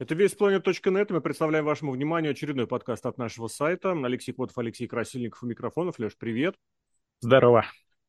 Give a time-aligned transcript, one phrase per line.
[0.00, 1.10] Это весьplanet.нет.
[1.10, 3.92] Мы представляем вашему вниманию очередной подкаст от нашего сайта.
[3.92, 5.98] Алексей Котов, Алексей Красильников у микрофонов.
[5.98, 6.54] Леш, привет.
[7.20, 7.66] Здорово.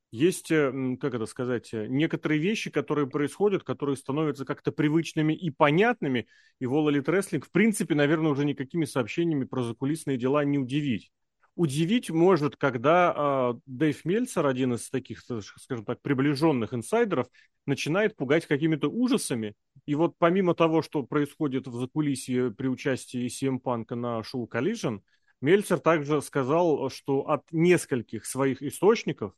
[0.10, 5.50] Есть, э, как это сказать, э, некоторые вещи, которые происходят, которые становятся как-то привычными и
[5.50, 6.28] понятными.
[6.62, 10.60] И в All Elite Wrestling, в принципе, наверное, уже никакими сообщениями про закулисные дела не
[10.60, 11.12] удивить
[11.56, 15.22] удивить может, когда э, Дэйв Мельцер, один из таких,
[15.58, 17.28] скажем так, приближенных инсайдеров,
[17.66, 19.54] начинает пугать какими-то ужасами.
[19.86, 25.02] И вот помимо того, что происходит в закулисье при участии CM Панка на шоу Collision,
[25.42, 29.34] Мельцер также сказал, что от нескольких своих источников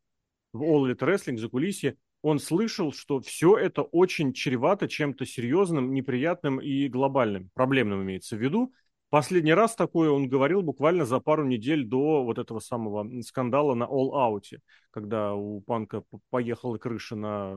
[0.52, 6.59] в All Elite Wrestling, закулисье, он слышал, что все это очень чревато чем-то серьезным, неприятным
[6.59, 8.73] и глобальным, проблемным имеется в виду.
[9.13, 13.84] Последний раз такое он говорил буквально за пару недель до вот этого самого скандала на
[13.84, 14.58] All Out,
[14.89, 17.55] когда у Панка поехала крыша на,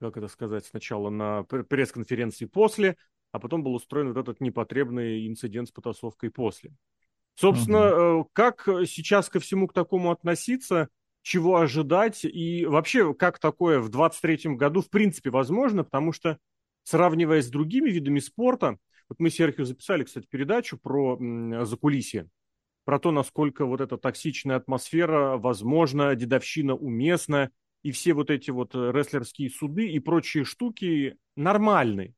[0.00, 2.96] как это сказать, сначала на пресс-конференции после,
[3.30, 6.72] а потом был устроен вот этот непотребный инцидент с потасовкой после.
[7.36, 8.30] Собственно, угу.
[8.32, 10.88] как сейчас ко всему к такому относиться,
[11.22, 16.38] чего ожидать и вообще как такое в 23 году в принципе возможно, потому что
[16.82, 18.78] сравнивая с другими видами спорта,
[19.08, 21.18] вот мы с Серхио записали, кстати, передачу про
[21.64, 22.28] закулисье,
[22.84, 27.50] про то, насколько вот эта токсичная атмосфера, возможно, дедовщина уместна,
[27.82, 32.14] и все вот эти вот э, рестлерские суды и прочие штуки нормальны.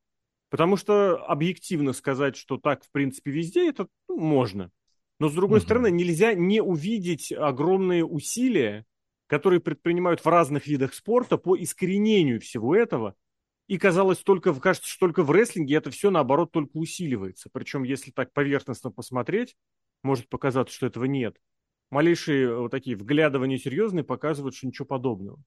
[0.49, 4.71] Потому что объективно сказать, что так, в принципе, везде, это ну, можно.
[5.19, 5.65] Но, с другой угу.
[5.65, 8.85] стороны, нельзя не увидеть огромные усилия,
[9.27, 13.13] которые предпринимают в разных видах спорта по искоренению всего этого–
[13.69, 17.49] и казалось, только, кажется, что только в рестлинге это все, наоборот, только усиливается.
[17.53, 19.55] Причем, если так поверхностно посмотреть,
[20.01, 21.37] может показаться, что этого нет.
[21.91, 25.39] Малейшие э, вот такие вглядывания серьезные показывают, что ничего подобного.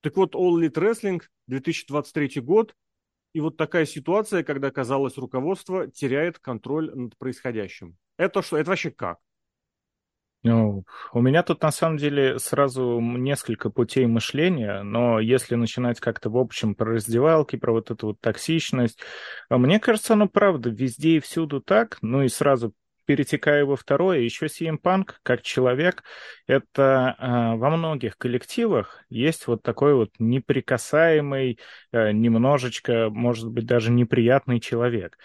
[0.00, 2.74] Так вот, All Elite Wrestling, 2023 год,
[3.34, 7.98] и вот такая ситуация, когда, казалось, руководство теряет контроль над происходящим.
[8.16, 8.56] Это что?
[8.56, 9.18] Это вообще как?
[10.44, 16.30] Ну, у меня тут на самом деле сразу несколько путей мышления, но если начинать как-то
[16.30, 19.00] в общем про раздевалки, про вот эту вот токсичность,
[19.48, 22.72] а мне кажется, оно правда везде и всюду так, ну и сразу
[23.04, 26.04] перетекая во второе, еще CM Punk, как человек,
[26.46, 31.58] это э, во многих коллективах есть вот такой вот неприкасаемый,
[31.90, 35.16] э, немножечко, может быть, даже неприятный человек.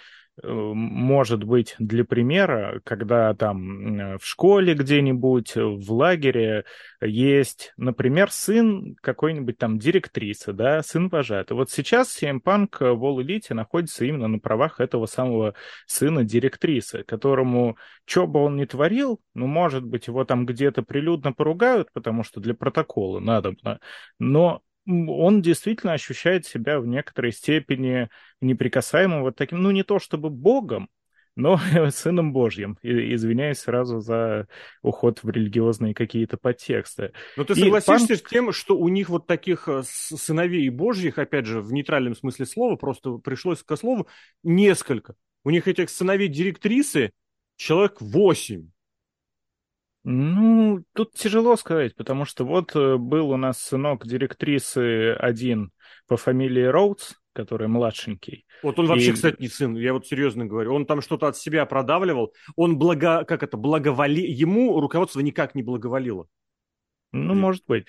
[0.41, 6.65] Э, может быть, для примера, когда там в школе где-нибудь, в лагере
[7.01, 11.55] есть, например, сын какой-нибудь там директрисы, да, сын вожатый.
[11.55, 15.53] Вот сейчас CM Punk в All Elite находится именно на правах этого самого
[15.85, 21.33] сына директрисы, которому, что бы он ни творил, ну, может быть, его там где-то прилюдно
[21.33, 23.53] поругают, потому что для протокола надо,
[24.17, 28.09] но он действительно ощущает себя в некоторой степени
[28.41, 30.89] неприкасаемым вот таким, ну не то чтобы богом,
[31.35, 31.57] но
[31.91, 32.77] сыном Божьим.
[32.81, 34.47] Извиняюсь сразу за
[34.81, 37.11] уход в религиозные какие-то подтексты.
[37.37, 38.17] Но ты согласишься пан...
[38.17, 42.45] с тем, что у них вот таких э, сыновей Божьих, опять же, в нейтральном смысле
[42.45, 44.07] слова, просто пришлось к слову,
[44.43, 45.15] несколько.
[45.43, 47.11] У них этих сыновей директрисы
[47.55, 48.69] человек восемь.
[50.03, 55.71] Ну, тут тяжело сказать, потому что вот э, был у нас сынок директрисы один
[56.07, 58.45] по фамилии Роудс, который младшенький.
[58.63, 59.13] Вот он вообще, и...
[59.13, 60.73] кстати, не сын, я вот серьезно говорю.
[60.73, 62.33] Он там что-то от себя продавливал.
[62.55, 63.23] Он благо...
[63.23, 63.55] Как это?
[63.55, 64.21] Благоволи...
[64.21, 66.27] Ему руководство никак не благоволило.
[67.13, 67.85] Ну, может быть.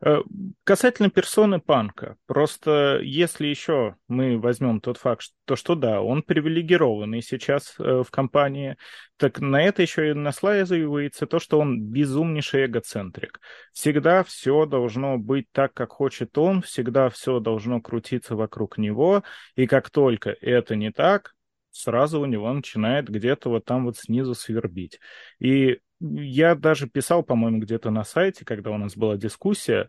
[0.00, 0.18] Э,
[0.64, 7.20] касательно персоны Панка, просто если еще мы возьмем тот факт, что, что да, он привилегированный
[7.20, 8.76] сейчас э, в компании,
[9.16, 13.40] так на это еще и наслаивается то, что он безумнейший эгоцентрик.
[13.72, 19.24] Всегда все должно быть так, как хочет он, всегда все должно крутиться вокруг него,
[19.56, 21.34] и как только это не так,
[21.70, 25.00] сразу у него начинает где-то вот там вот снизу свербить.
[25.40, 29.88] И я даже писал, по-моему, где-то на сайте, когда у нас была дискуссия,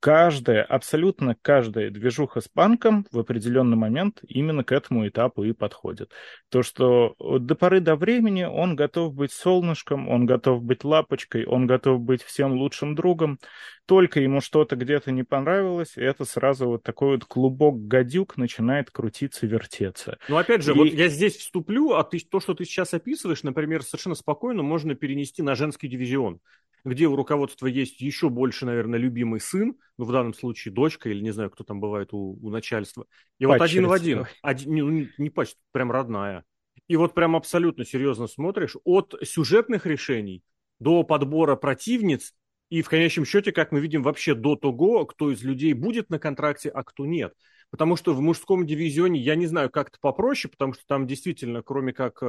[0.00, 6.10] каждая, абсолютно каждая движуха с банком в определенный момент именно к этому этапу и подходит.
[6.48, 11.66] То, что до поры до времени он готов быть солнышком, он готов быть лапочкой, он
[11.66, 13.38] готов быть всем лучшим другом,
[13.86, 18.90] только ему что-то где-то не понравилось, и это сразу вот такой вот клубок гадюк начинает
[18.90, 20.16] крутиться, вертеться.
[20.28, 20.74] Ну, опять же, и...
[20.76, 24.94] вот я здесь вступлю, а ты, то, что ты сейчас описываешь, например, совершенно спокойно можно
[24.94, 26.40] перенести на женский дивизион
[26.84, 31.20] где у руководства есть еще больше, наверное, любимый сын, ну, в данном случае дочка, или
[31.20, 33.06] не знаю, кто там бывает у, у начальства.
[33.38, 33.58] И пачерица.
[33.58, 36.44] вот один в один, один не, не, не пачка, прям родная.
[36.88, 40.42] И вот прям абсолютно серьезно смотришь, от сюжетных решений
[40.78, 42.34] до подбора противниц,
[42.70, 46.18] и в конечном счете, как мы видим, вообще до того, кто из людей будет на
[46.18, 47.34] контракте, а кто нет.
[47.70, 51.92] Потому что в мужском дивизионе, я не знаю, как-то попроще, потому что там действительно, кроме
[51.92, 52.22] как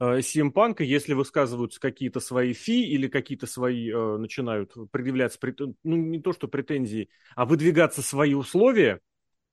[0.00, 5.38] э, Punk, если высказываются какие-то свои фи или какие-то свои э, начинают предъявляться,
[5.84, 9.00] ну не то что претензии, а выдвигаться свои условия,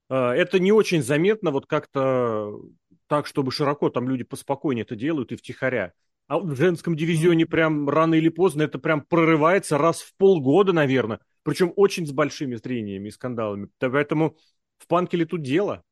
[0.09, 2.59] э, это не очень заметно вот как-то
[3.07, 5.93] так, чтобы широко там люди поспокойнее это делают и втихаря.
[6.27, 11.19] А в женском дивизионе прям рано или поздно это прям прорывается раз в полгода, наверное.
[11.43, 13.69] Причем очень с большими зрениями и скандалами.
[13.79, 14.35] Поэтому
[14.79, 15.83] в панке ли тут дело?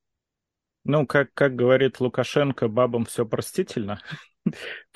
[0.86, 4.02] Ну, как, как говорит Лукашенко, бабам все простительно.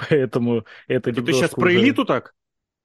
[0.09, 1.13] Поэтому это...
[1.13, 2.33] Ты сейчас про элиту так?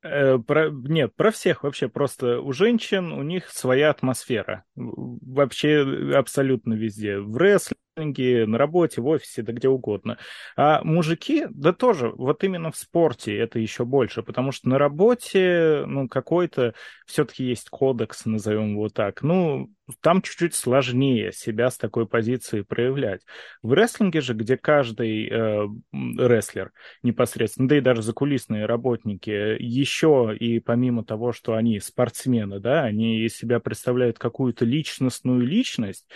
[0.02, 1.88] Э, про, нет, про всех вообще.
[1.88, 4.64] Просто у женщин у них своя атмосфера.
[4.74, 7.18] Вообще абсолютно везде.
[7.18, 10.18] В рестлинге на работе, в офисе, да где угодно.
[10.56, 15.84] А мужики, да тоже, вот именно в спорте это еще больше, потому что на работе,
[15.86, 16.74] ну, какой-то
[17.06, 19.22] все-таки есть кодекс, назовем его так.
[19.22, 23.22] Ну, там чуть-чуть сложнее себя с такой позиции проявлять.
[23.62, 26.72] В рестлинге же, где каждый э, рестлер
[27.02, 29.30] непосредственно, да и даже закулисные работники,
[29.60, 36.06] еще и помимо того, что они спортсмены, да, они из себя представляют какую-то личностную личность,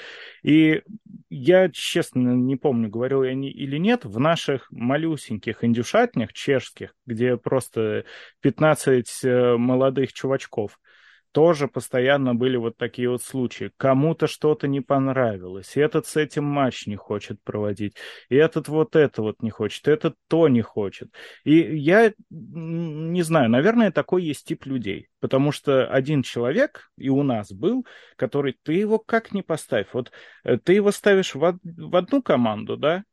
[0.42, 0.82] и
[1.28, 7.36] я честно не помню, говорил я не, или нет, в наших малюсеньких индюшатнях чешских, где
[7.36, 8.04] просто
[8.40, 10.78] 15 э, молодых чувачков,
[11.36, 13.70] тоже постоянно были вот такие вот случаи.
[13.76, 17.94] Кому-то что-то не понравилось, этот с этим матч не хочет проводить,
[18.30, 21.12] и этот вот это вот не хочет, этот то не хочет.
[21.44, 27.22] И я не знаю, наверное, такой есть тип людей, потому что один человек, и у
[27.22, 27.86] нас был,
[28.16, 30.12] который, ты его как не поставь, вот
[30.42, 33.04] э, ты его ставишь в, в одну команду, да,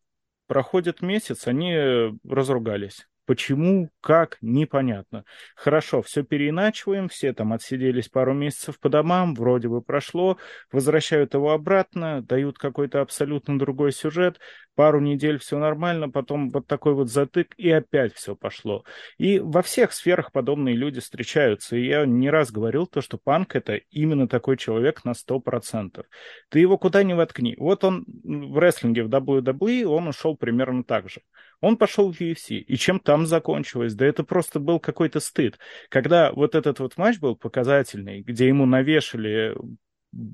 [0.47, 1.75] проходит месяц, они
[2.23, 5.23] разругались Почему, как, непонятно.
[5.55, 10.37] Хорошо, все переиначиваем, все там отсиделись пару месяцев по домам, вроде бы прошло,
[10.73, 14.39] возвращают его обратно, дают какой-то абсолютно другой сюжет,
[14.75, 18.83] пару недель все нормально, потом вот такой вот затык, и опять все пошло.
[19.17, 23.55] И во всех сферах подобные люди встречаются, и я не раз говорил то, что панк—
[23.57, 26.05] это именно такой человек на сто процентов.
[26.49, 27.55] Ты его куда ни воткни.
[27.57, 31.21] Вот он в рестлинге в WWE, он ушел примерно так же.
[31.63, 33.93] Он пошел в UFC, и чем там закончилось?
[33.93, 35.57] Да это просто был какой-то стыд.
[35.87, 39.55] Когда вот этот вот матч был показательный, где ему навешали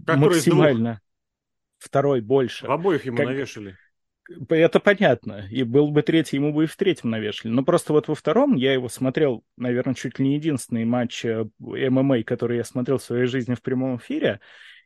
[0.08, 1.02] Который максимально...
[1.78, 2.66] Второй больше.
[2.66, 3.28] В обоих ему как...
[3.28, 3.78] навешали.
[4.50, 5.48] Это понятно.
[5.52, 7.52] И был бы третий, ему бы и в третьем навешали.
[7.52, 11.46] Но просто вот во втором я его смотрел, наверное, чуть ли не единственный матч э,
[11.60, 14.40] ММА, который я смотрел в своей жизни в прямом эфире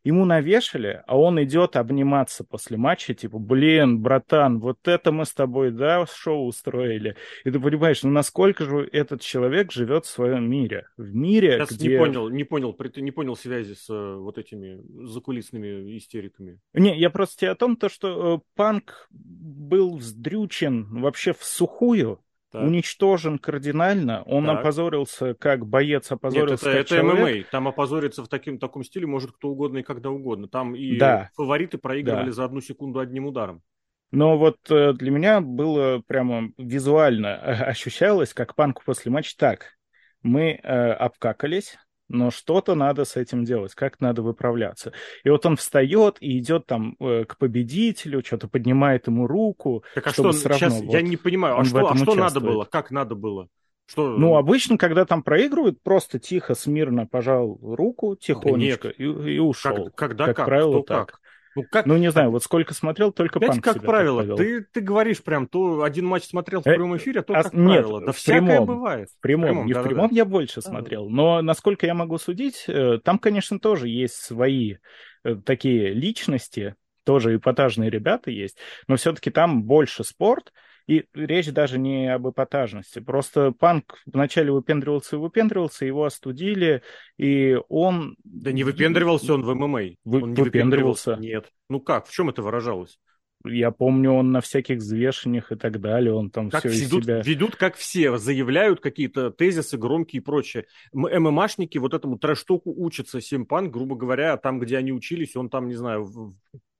[0.03, 5.33] ему навешали, а он идет обниматься после матча, типа, блин, братан, вот это мы с
[5.33, 7.15] тобой, да, шоу устроили.
[7.45, 10.87] И ты понимаешь, ну насколько же этот человек живет в своем мире?
[10.97, 11.89] В мире, Сейчас где...
[11.91, 16.59] не понял, не понял, не понял связи с э, вот этими закулисными истериками.
[16.73, 22.19] Не, я просто тебе о том, то, что э, панк был вздрючен вообще в сухую,
[22.53, 22.63] так.
[22.63, 24.21] уничтожен кардинально.
[24.23, 24.59] Он так.
[24.59, 26.69] опозорился, как боец опозорился.
[26.69, 27.43] Нет, это, это ММА.
[27.51, 30.47] Там опозориться в таким, таком стиле может кто угодно и когда угодно.
[30.47, 31.31] Там и да.
[31.35, 32.31] фавориты проигрывали да.
[32.31, 33.63] за одну секунду одним ударом.
[34.11, 37.35] Но вот э, для меня было прямо визуально
[37.65, 39.73] ощущалось, как панк после матча так.
[40.21, 41.79] Мы э, обкакались,
[42.13, 44.93] но что-то надо с этим делать, как надо выправляться.
[45.23, 49.83] И вот он встает и идет там э, к победителю, что-то поднимает ему руку.
[49.95, 52.91] Так а что, сейчас вот, я не понимаю, а что, а что надо было, как
[52.91, 53.49] надо было?
[53.85, 54.17] Что...
[54.17, 59.85] Ну, обычно, когда там проигрывают, просто тихо, смирно пожал руку, тихонечко да и, и ушел.
[59.85, 60.37] Как, когда как?
[60.37, 61.07] как правило, так.
[61.07, 61.19] Как?
[61.55, 61.85] Ну, как...
[61.85, 65.47] ну, не знаю, вот сколько смотрел, только Опять Панк как правило, ты, ты говоришь прям,
[65.47, 68.05] то один матч смотрел в э, прямом эфире, а то а, как нет, правило.
[68.05, 69.09] Да всякое прямом, бывает.
[69.09, 70.69] В прямом, в прямом не да, в прямом да, я больше да.
[70.69, 71.09] смотрел.
[71.09, 74.75] Но, насколько я могу судить, э, там, конечно, тоже есть свои
[75.23, 78.57] э, такие личности, тоже эпатажные ребята есть,
[78.87, 80.53] но все-таки там больше спорт,
[80.87, 82.99] и речь даже не об эпатажности.
[82.99, 86.81] Просто Панк вначале выпендривался и выпендривался, его остудили,
[87.17, 88.15] и он...
[88.23, 89.81] Да не выпендривался он в ММА.
[90.03, 90.23] Вы...
[90.23, 91.15] Он не выпендривался.
[91.15, 91.51] Нет.
[91.69, 92.07] Ну как?
[92.07, 92.99] В чем это выражалось?
[93.45, 97.21] Я помню, он на всяких взвешениях и так далее, он там как все ведут, себя...
[97.21, 100.65] ведут, как все, заявляют какие-то тезисы громкие и прочее.
[100.93, 105.75] ММАшники вот этому трэш-току учатся, Симпан, грубо говоря, там, где они учились, он там, не
[105.75, 106.35] знаю, в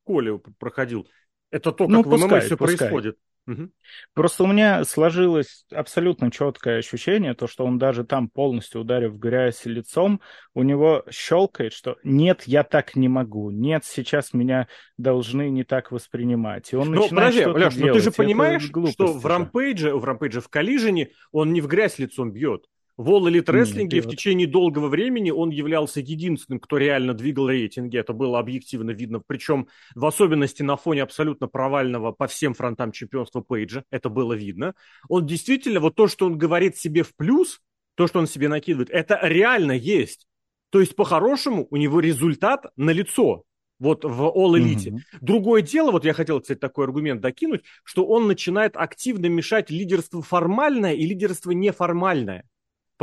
[0.06, 1.06] коле проходил.
[1.52, 2.78] Это то, ну, как ну, в ММА все пускай.
[2.78, 3.18] происходит.
[3.46, 3.70] Угу.
[4.14, 9.20] Просто у меня сложилось абсолютно четкое ощущение, то, что он даже там полностью ударив в
[9.20, 10.22] грязь лицом,
[10.54, 15.92] у него щелкает, что нет, я так не могу, нет, сейчас меня должны не так
[15.92, 16.72] воспринимать.
[16.72, 20.40] И он ну, начинает подожди, Леш, но ты же понимаешь, что в рампейдже, в рампейдже
[20.40, 22.66] в коллижене он не в грязь лицом бьет.
[22.96, 27.98] В All Elite Wrestling в течение долгого времени он являлся единственным, кто реально двигал рейтинги.
[27.98, 29.20] Это было объективно видно.
[29.26, 33.84] Причем в особенности на фоне абсолютно провального по всем фронтам чемпионства Пейджа.
[33.90, 34.76] Это было видно.
[35.10, 37.62] Он действительно, вот то, что он говорит себе в плюс,
[37.96, 40.28] то, что он себе накидывает, это реально есть.
[40.70, 43.44] То есть, по-хорошему, у него результат на лицо
[43.80, 44.92] вот в All Elite.
[44.92, 45.00] Mm-hmm.
[45.22, 50.22] Другое дело, вот я хотел, кстати, такой аргумент докинуть, что он начинает активно мешать лидерству
[50.22, 52.46] формальное и лидерство неформальное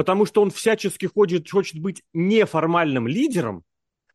[0.01, 3.65] потому что он всячески хочет, хочет быть неформальным лидером,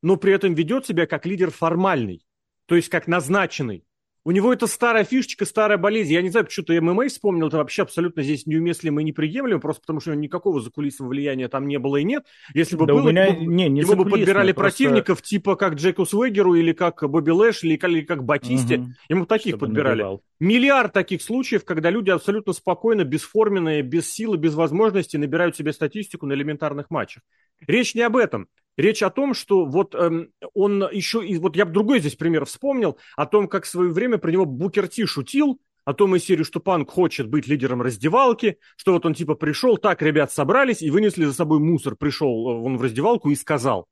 [0.01, 2.25] но при этом ведет себя как лидер формальный,
[2.65, 3.86] то есть как назначенный.
[4.27, 6.12] У него это старая фишечка, старая болезнь.
[6.12, 9.82] Я не знаю, почему ты ММА вспомнил, это вообще абсолютно здесь неуместно и неприемлемо, просто
[9.82, 12.25] потому что никакого закулисного влияния там не было и нет.
[12.55, 13.27] Если бы да было, меня...
[13.27, 14.84] ему, не, не ему бы подбирали просто...
[14.84, 18.79] противников, типа как Джеку Свегеру или как Бобби Лэш, или как, или как Батисте.
[18.79, 18.88] Угу.
[19.10, 20.00] Ему таких Чтобы подбирали.
[20.00, 20.24] Набивал.
[20.39, 26.25] Миллиард таких случаев, когда люди абсолютно спокойно, бесформенные, без силы, без возможности набирают себе статистику
[26.25, 27.22] на элементарных матчах.
[27.67, 28.48] Речь не об этом.
[28.77, 32.46] Речь о том, что вот эм, он еще, и вот я бы другой здесь пример
[32.46, 36.25] вспомнил, о том, как в свое время про него Букер Ти шутил, о том из
[36.25, 40.82] серии, что Панк хочет быть лидером раздевалки, что вот он типа пришел, так, ребят собрались
[40.82, 43.88] и вынесли за собой мусор, пришел э, он в раздевалку и сказал.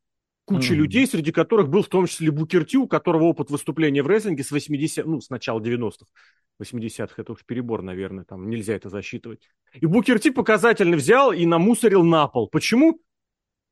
[0.45, 0.77] Куча mm-hmm.
[0.77, 4.43] людей, среди которых был в том числе Букер Ти, у которого опыт выступления в рестлинге
[4.43, 6.05] с 80 ну, с начала 90-х.
[6.61, 9.47] 80-х это уж перебор, наверное, там нельзя это засчитывать.
[9.73, 12.49] И Букер Ти показательно взял и намусорил на пол.
[12.49, 12.99] Почему?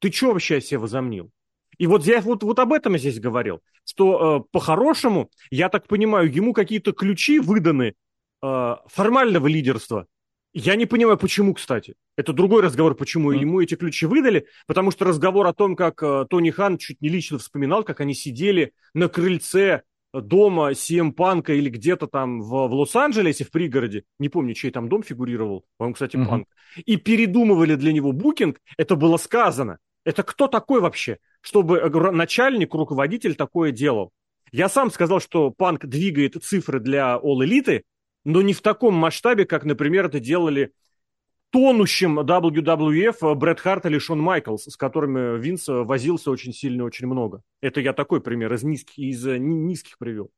[0.02, 1.32] Ты что вообще о себе возомнил?
[1.78, 5.88] И вот я вот, вот об этом я здесь говорил, что э, по-хорошему, я так
[5.88, 7.94] понимаю, ему какие-то ключи выданы
[8.44, 10.08] э, формального лидерства.
[10.54, 11.94] Я не понимаю, почему, кстати.
[12.18, 13.40] Это другой разговор, почему mm.
[13.40, 17.10] ему эти ключи выдали, потому что разговор о том, как э, Тони Хан чуть не
[17.10, 22.74] лично вспоминал, как они сидели на крыльце дома CM Панка или где-то там в, в
[22.74, 26.28] Лос-Анджелесе, в пригороде, не помню, чей там дом фигурировал, по-моему, кстати, mm-hmm.
[26.28, 26.48] Панк,
[26.86, 29.80] и передумывали для него букинг, это было сказано.
[30.04, 34.12] Это кто такой вообще, чтобы э, начальник, руководитель такое делал?
[34.52, 37.84] Я сам сказал, что Панк двигает цифры для All Elite,
[38.26, 40.74] но не в таком масштабе, как, например, это делали
[41.52, 46.84] тонущим WWF э, Брэд Харт или Шон Майклс, с которыми Винс э, возился очень сильно,
[46.84, 47.42] очень много.
[47.62, 50.32] Это я такой пример из низких, из низких привел.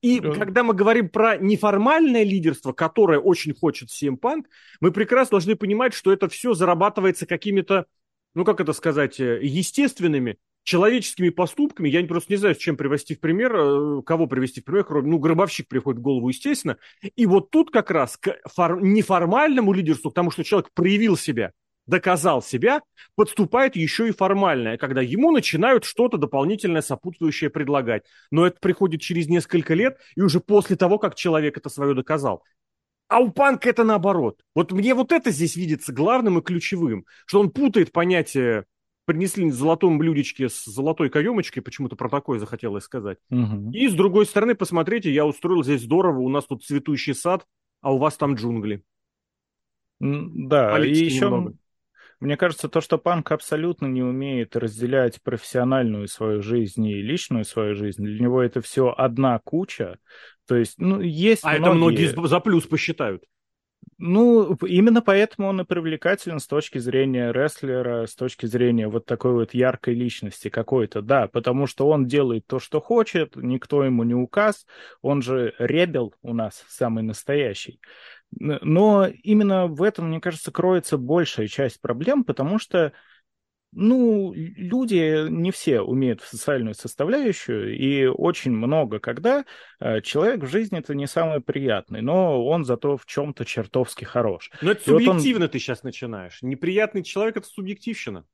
[0.00, 0.32] И да.
[0.32, 4.44] когда мы говорим про неформальное лидерство, которое очень хочет CM Punk,
[4.80, 7.86] мы прекрасно должны понимать, что это все зарабатывается какими-то
[8.34, 13.14] ну как это сказать, э, естественными человеческими поступками, я просто не знаю, с чем привести
[13.14, 16.78] в пример, э, кого привести в пример, кроме, ну, гробовщик приходит в голову, естественно.
[17.16, 21.52] И вот тут как раз к фор- неформальному лидерству, потому что человек проявил себя,
[21.86, 22.80] доказал себя,
[23.14, 28.04] подступает еще и формальное, когда ему начинают что-то дополнительное сопутствующее предлагать.
[28.30, 32.42] Но это приходит через несколько лет и уже после того, как человек это свое доказал.
[33.08, 34.40] А у панка это наоборот.
[34.54, 38.64] Вот мне вот это здесь видится главным и ключевым, что он путает понятие
[39.04, 43.18] принесли в золотом блюдечке с золотой каемочкой, почему-то про такое захотелось сказать.
[43.30, 43.72] Угу.
[43.72, 47.46] И с другой стороны, посмотрите, я устроил здесь здорово, у нас тут цветущий сад,
[47.80, 48.82] а у вас там джунгли.
[50.00, 51.54] Да, Политики и еще немного.
[52.20, 57.74] Мне кажется, то, что панк абсолютно не умеет разделять профессиональную свою жизнь и личную свою
[57.74, 59.98] жизнь, для него это все одна куча.
[60.46, 61.66] То есть, ну, есть А многие...
[61.66, 63.24] это многие за плюс посчитают.
[63.98, 69.32] Ну, именно поэтому он и привлекателен с точки зрения рестлера, с точки зрения вот такой
[69.32, 74.14] вот яркой личности какой-то, да, потому что он делает то, что хочет, никто ему не
[74.14, 74.66] указ,
[75.00, 77.80] он же ребел у нас самый настоящий.
[78.32, 82.92] Но именно в этом, мне кажется, кроется большая часть проблем, потому что
[83.74, 89.44] ну, люди не все умеют в социальную составляющую, и очень много, когда
[89.80, 94.50] э, человек в жизни это не самый приятный, но он зато в чем-то чертовски хорош.
[94.62, 95.50] Но это и субъективно вот он...
[95.50, 96.38] ты сейчас начинаешь.
[96.42, 98.24] Неприятный человек это субъективщина.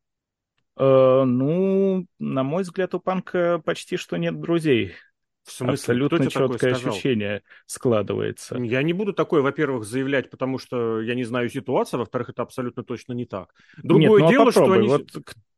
[0.76, 4.94] Э, ну, на мой взгляд, у панка почти что нет друзей.
[5.50, 5.72] В смысле?
[5.74, 8.56] Абсолютно четкое ощущение складывается.
[8.56, 12.84] Я не буду такое, во-первых, заявлять, потому что я не знаю ситуацию, во-вторых, это абсолютно
[12.84, 13.52] точно не так.
[13.82, 14.88] Другое Нет, ну, а дело, а что они...
[14.88, 15.10] Вот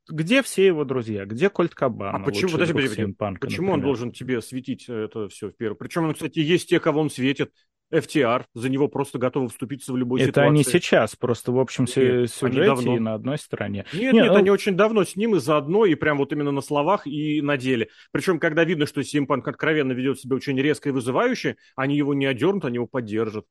[0.08, 1.24] где все его друзья?
[1.26, 2.16] Где Кольт Кабан?
[2.16, 3.74] А почему, подожди, подожди, Панка, почему например?
[3.74, 5.78] он должен тебе светить это все в первую?
[5.78, 7.52] Причем, кстати, есть те, кого он светит.
[7.92, 10.46] FTR, за него просто готовы вступиться в любой это ситуации.
[10.46, 13.84] Это они сейчас, просто в общем нет, сюжете и на одной стороне.
[13.92, 14.34] Нет, нет, нет ну...
[14.36, 17.56] они очень давно с ним и заодно, и прям вот именно на словах и на
[17.56, 17.88] деле.
[18.10, 22.26] Причем, когда видно, что Симпанк откровенно ведет себя очень резко и вызывающе, они его не
[22.26, 23.44] одернут, они его поддержат.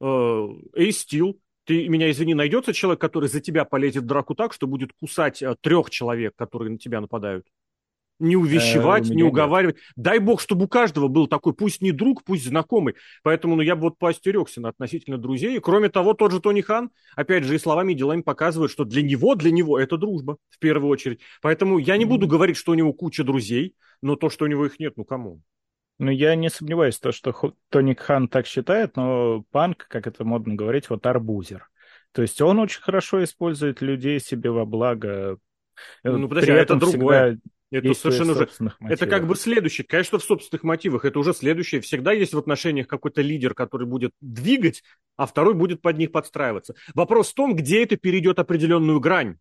[0.00, 4.66] Эй, Стил, ты меня извини, найдется человек, который за тебя полезет в драку так, что
[4.66, 7.46] будет кусать трех человек, которые на тебя нападают?
[8.22, 9.74] Не увещевать, э, не уговаривать.
[9.74, 9.84] Нет.
[9.96, 12.94] Дай бог, чтобы у каждого был такой, пусть не друг, пусть знакомый.
[13.24, 15.56] Поэтому ну, я бы вот поостерегся на относительно друзей.
[15.56, 18.84] И, кроме того, тот же Тони Хан, опять же, и словами, и делами показывает, что
[18.84, 21.18] для него, для него это дружба в первую очередь.
[21.40, 24.66] Поэтому я не буду говорить, что у него куча друзей, но то, что у него
[24.66, 25.40] их нет, ну кому?
[25.98, 27.34] Ну, я не сомневаюсь, то, что
[27.70, 31.68] Тони Хан так считает, но панк, как это модно говорить, вот арбузер.
[32.12, 35.38] То есть он очень хорошо использует людей себе во благо.
[36.04, 37.40] Ну, подожди, При а это другое.
[37.72, 38.48] Это совершенно уже...
[38.80, 39.86] Это как бы следующее.
[39.86, 41.04] Конечно, в собственных мотивах.
[41.04, 41.80] Это уже следующее.
[41.80, 44.82] Всегда есть в отношениях какой-то лидер, который будет двигать,
[45.16, 46.74] а второй будет под них подстраиваться.
[46.94, 49.36] Вопрос в том, где это перейдет определенную грань.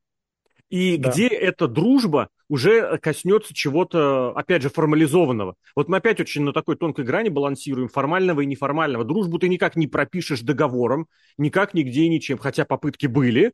[0.69, 1.11] И да.
[1.11, 5.55] где эта дружба уже коснется чего-то, опять же, формализованного.
[5.75, 9.03] Вот мы опять очень на такой тонкой грани балансируем формального и неформального.
[9.03, 11.07] Дружбу ты никак не пропишешь договором,
[11.37, 13.51] никак, нигде и ничем, хотя попытки были.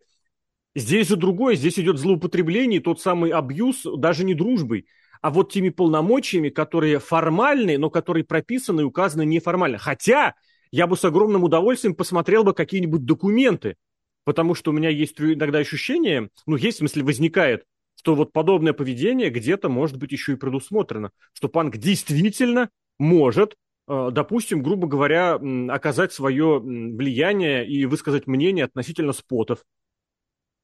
[0.76, 4.86] Здесь же другое, здесь идет злоупотребление, тот самый абьюз даже не дружбой,
[5.22, 9.78] а вот теми полномочиями, которые формальные, но которые прописаны и указаны неформально.
[9.78, 10.36] Хотя
[10.72, 13.76] я бы с огромным удовольствием посмотрел бы какие-нибудь документы,
[14.24, 17.64] потому что у меня есть иногда ощущение, ну, есть, в смысле, возникает,
[17.96, 22.70] что вот подобное поведение где-то может быть еще и предусмотрено, что панк действительно
[23.00, 23.56] может
[23.88, 29.64] э, допустим, грубо говоря, оказать свое влияние и высказать мнение относительно спотов,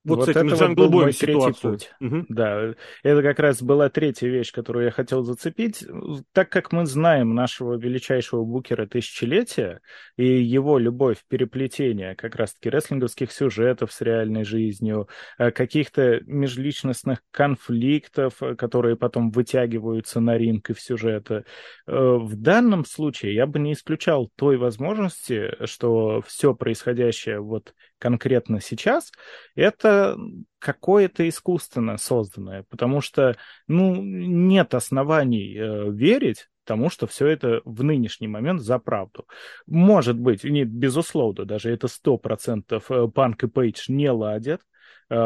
[0.06, 1.92] вот, вот с этим вот мой третий путь.
[2.02, 2.26] Угу.
[2.30, 5.86] Да, это как раз была третья вещь, которую я хотел зацепить.
[6.34, 9.80] Так как мы знаем нашего величайшего букера тысячелетия
[10.18, 15.08] и его любовь переплетения как раз-таки рестлинговских сюжетов с реальной жизнью,
[15.38, 21.46] э, каких-то межличностных конфликтов, э, которые потом вытягиваются на ринг и в сюжеты,
[21.88, 28.60] э, в данном случае я бы не исключал той возможности, что все происходящее вот конкретно
[28.60, 29.14] сейчас,
[29.56, 30.18] это
[30.60, 33.38] какое-то искусственно созданное, потому что,
[33.70, 39.26] ну, нет оснований э, верить тому, что все это в нынешний момент за правду.
[39.68, 44.60] Может быть, не, безусловно, даже это сто процентов э, Панк и Пейдж не ладят,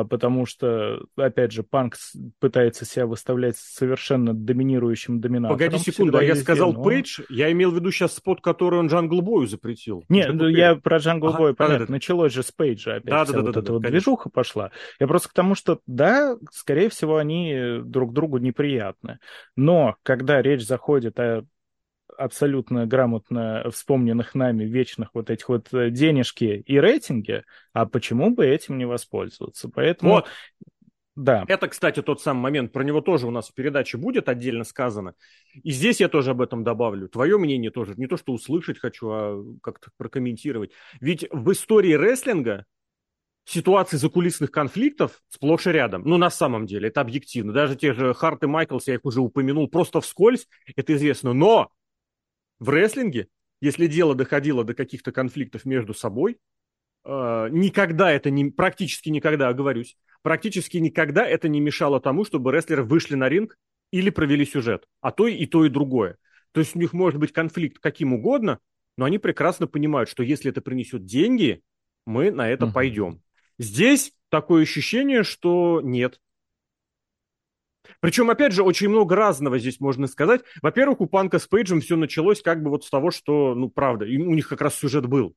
[0.10, 1.96] потому что, опять же, панк
[2.40, 5.58] пытается себя выставлять совершенно доминирующим доминатором.
[5.58, 6.84] Погоди секунду, а я сказал но...
[6.84, 10.04] Пейдж, я имел в виду сейчас спот, который он Джангл Бою запретил.
[10.10, 13.24] Нет, ну, я про Джангл ага, Бой, понятно, да, началось же с Пейджа опять, да,
[13.24, 14.00] вся да, вот да, эта да, вот конечно.
[14.00, 14.72] движуха пошла.
[15.00, 19.20] Я просто к тому, что, да, скорее всего, они друг другу неприятны,
[19.56, 21.44] но когда речь заходит о
[22.18, 28.46] абсолютно грамотно вспомненных нами вечных вот этих вот э, денежки и рейтинги, а почему бы
[28.46, 29.70] этим не воспользоваться?
[29.70, 30.12] Поэтому...
[30.12, 30.28] Вот.
[31.16, 31.46] Да.
[31.48, 35.16] Это, кстати, тот самый момент, про него тоже у нас в передаче будет отдельно сказано.
[35.64, 37.10] И здесь я тоже об этом добавлю.
[37.10, 37.96] Твое мнение тоже.
[37.98, 40.72] Не то, что услышать хочу, а как-то прокомментировать.
[41.02, 42.66] Ведь в истории рестлинга
[43.46, 46.04] ситуации закулисных конфликтов сплошь и рядом.
[46.06, 47.54] Ну, на самом деле, это объективно.
[47.54, 51.34] Даже те же Харт и Майклс, я их уже упомянул, просто вскользь, это известно.
[51.34, 51.72] Но
[52.60, 53.28] в рестлинге,
[53.62, 56.38] если дело доходило до каких-то конфликтов между собой,
[57.06, 62.84] э, никогда это не, практически никогда, оговорюсь, практически никогда это не мешало тому, чтобы рестлеры
[62.84, 63.58] вышли на ринг
[63.92, 66.18] или провели сюжет, а то и то, и другое.
[66.52, 68.60] То есть у них может быть конфликт каким угодно,
[68.98, 71.62] но они прекрасно понимают, что если это принесет деньги,
[72.06, 72.74] мы на это uh-huh.
[72.74, 73.22] пойдем.
[73.60, 76.20] Здесь такое ощущение, что нет,
[78.00, 80.42] причем, опять же, очень много разного здесь можно сказать.
[80.62, 84.06] Во-первых, у Панка с Пейджем все началось как бы вот с того, что, ну, правда,
[84.06, 85.36] у них как раз сюжет был.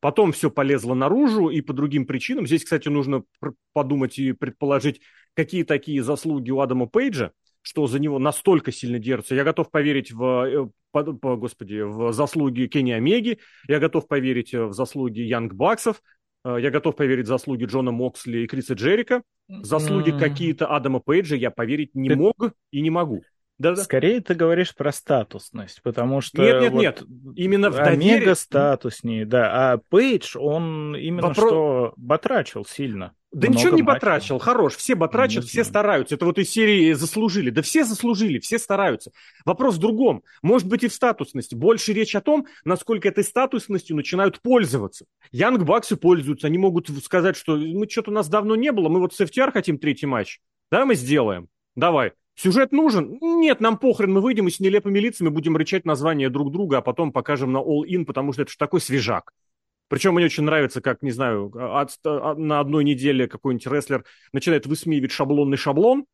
[0.00, 2.46] Потом все полезло наружу и по другим причинам.
[2.46, 3.24] Здесь, кстати, нужно
[3.72, 5.00] подумать и предположить,
[5.34, 7.32] какие такие заслуги у Адама Пейджа,
[7.62, 9.34] что за него настолько сильно держится.
[9.34, 14.54] Я готов поверить в, э, по, по, господи, в заслуги Кенни Омеги, я готов поверить
[14.54, 16.17] в заслуги Янг Баксов, Э,
[16.56, 19.22] я готов поверить в заслуги Джона Моксли и Криса Джерика.
[19.48, 20.18] Заслуги mm.
[20.18, 22.16] какие-то Адама Пейджа я поверить не ты...
[22.16, 23.22] мог и не могу.
[23.58, 23.82] Да-да.
[23.82, 26.42] Скорее ты говоришь про статусность, потому что...
[26.42, 27.02] Нет, нет, вот нет,
[27.34, 28.14] именно в доверии...
[28.14, 31.48] Омега статуснее, да, а Пейдж, он именно Вопро...
[31.48, 33.14] что батрачил сильно.
[33.30, 34.44] Да ничего не батрачил, матчей.
[34.44, 36.14] хорош, все батрачат, все стараются.
[36.14, 37.50] Это вот из серии заслужили.
[37.50, 39.10] Да все заслужили, все стараются.
[39.44, 40.22] Вопрос в другом.
[40.40, 41.54] Может быть и в статусности.
[41.54, 45.04] Больше речь о том, насколько этой статусностью начинают пользоваться.
[45.30, 48.98] Янг Баксы пользуются, они могут сказать, что мы что-то у нас давно не было, мы
[49.00, 50.40] вот с FTR хотим третий матч.
[50.70, 51.48] Да, мы сделаем.
[51.76, 52.12] Давай.
[52.38, 53.18] Сюжет нужен?
[53.20, 56.82] Нет, нам похрен, мы выйдем и с нелепыми лицами будем рычать название друг друга, а
[56.82, 59.32] потом покажем на All In, потому что это же такой свежак.
[59.88, 64.66] Причем мне очень нравится, как, не знаю, от, от, на одной неделе какой-нибудь рестлер начинает
[64.66, 66.04] высмеивать шаблонный шаблон,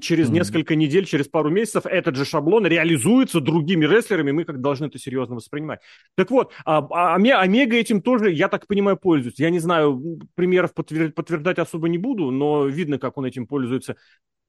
[0.00, 0.32] через mm-hmm.
[0.32, 4.98] несколько недель, через пару месяцев этот же шаблон реализуется другими рестлерами, мы как должны это
[4.98, 5.80] серьезно воспринимать.
[6.16, 9.42] Так вот, а, а, Омега этим тоже, я так понимаю, пользуется.
[9.42, 13.96] Я не знаю, примеров подтвер- подтверждать особо не буду, но видно, как он этим пользуется.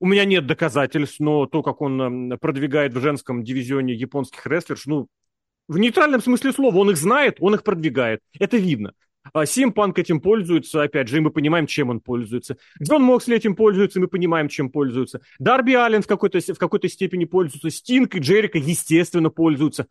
[0.01, 5.07] У меня нет доказательств, но то, как он продвигает в женском дивизионе японских рестлерш, ну,
[5.67, 8.19] в нейтральном смысле слова, он их знает, он их продвигает.
[8.39, 8.93] Это видно.
[9.31, 12.57] А Симпанк этим пользуется, опять же, и мы понимаем, чем он пользуется.
[12.81, 15.21] Джон Моксли этим пользуется, и мы понимаем, чем пользуется.
[15.37, 17.69] Дарби Аллен в какой-то, в какой-то степени пользуется.
[17.69, 19.85] Стинг и Джерика, естественно, пользуются.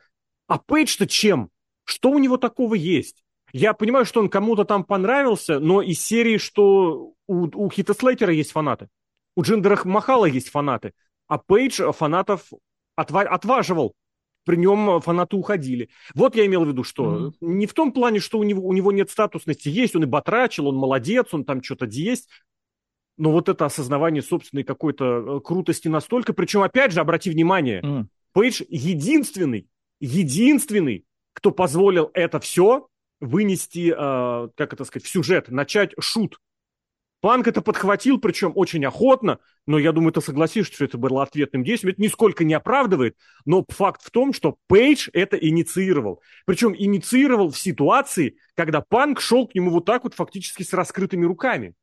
[0.48, 1.50] А Пейдж-то чем?
[1.84, 3.22] Что у него такого есть?
[3.52, 8.32] Я понимаю, что он кому-то там понравился, но из серии, что у, у Хита Слейтера
[8.32, 8.88] есть фанаты,
[9.36, 10.92] у Джиндера Махала есть фанаты,
[11.26, 12.50] а Пейдж фанатов
[12.98, 13.94] отва- отваживал
[14.44, 15.90] при нем фанаты уходили.
[16.14, 17.34] Вот я имел в виду, что mm-hmm.
[17.40, 19.68] не в том плане, что у него, у него нет статусности.
[19.68, 22.28] Есть, он и батрачил, он молодец, он там что-то есть.
[23.16, 26.32] Но вот это осознавание собственной какой-то э, крутости настолько.
[26.32, 28.06] Причем, опять же, обрати внимание, mm.
[28.32, 29.68] Пейдж единственный,
[30.00, 32.88] единственный, кто позволил это все
[33.20, 36.38] вынести, э, как это сказать, в сюжет, начать шут
[37.20, 41.62] Панк это подхватил, причем очень охотно, но я думаю, ты согласишься, что это было ответным
[41.62, 41.92] действием.
[41.92, 46.22] Это нисколько не оправдывает, но факт в том, что Пейдж это инициировал.
[46.46, 51.26] Причем инициировал в ситуации, когда Панк шел к нему вот так вот фактически с раскрытыми
[51.26, 51.74] руками.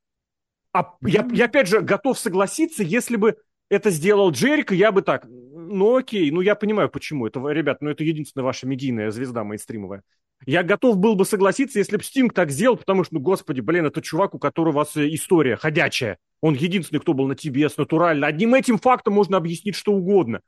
[0.74, 3.38] А я, я опять же готов согласиться, если бы
[3.70, 7.28] это сделал Джерика, я бы так, ну окей, ну я понимаю, почему.
[7.28, 10.04] Это, ребят, ну это единственная ваша медийная звезда мейнстримовая.
[10.46, 13.86] Я готов был бы согласиться, если бы Стинг так сделал, потому что, ну, господи, блин,
[13.86, 16.20] это чувак, у которого у вас э, история ходячая.
[16.42, 18.28] Он единственный, кто был на ТБС натурально.
[18.28, 20.42] Одним этим фактом можно объяснить что угодно.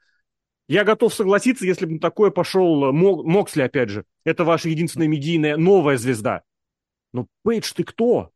[0.67, 4.06] Я готов согласиться, если бы на такое пошел э, Моксли, опять же.
[4.23, 6.43] Это ваша единственная медийная новая звезда.
[7.12, 8.32] Но Пейдж, ты кто?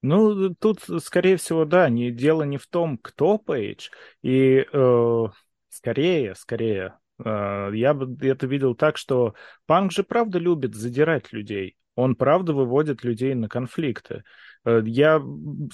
[0.00, 3.90] Ну, тут, скорее всего, да, не, дело не в том, кто Пейдж.
[4.22, 5.24] И э,
[5.68, 9.34] скорее, скорее, я бы это видел так, что
[9.66, 11.76] панк же правда любит задирать людей.
[11.94, 14.24] Он правда выводит людей на конфликты.
[14.64, 15.22] Э, я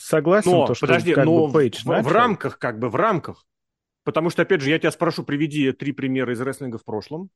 [0.01, 2.09] согласен, но, то, что подожди, как но бы Пейдж в, начал.
[2.09, 3.45] в рамках, как бы в рамках.
[4.05, 7.31] Потому что, опять же, я тебя спрошу, приведи три примера из рестлинга в прошлом.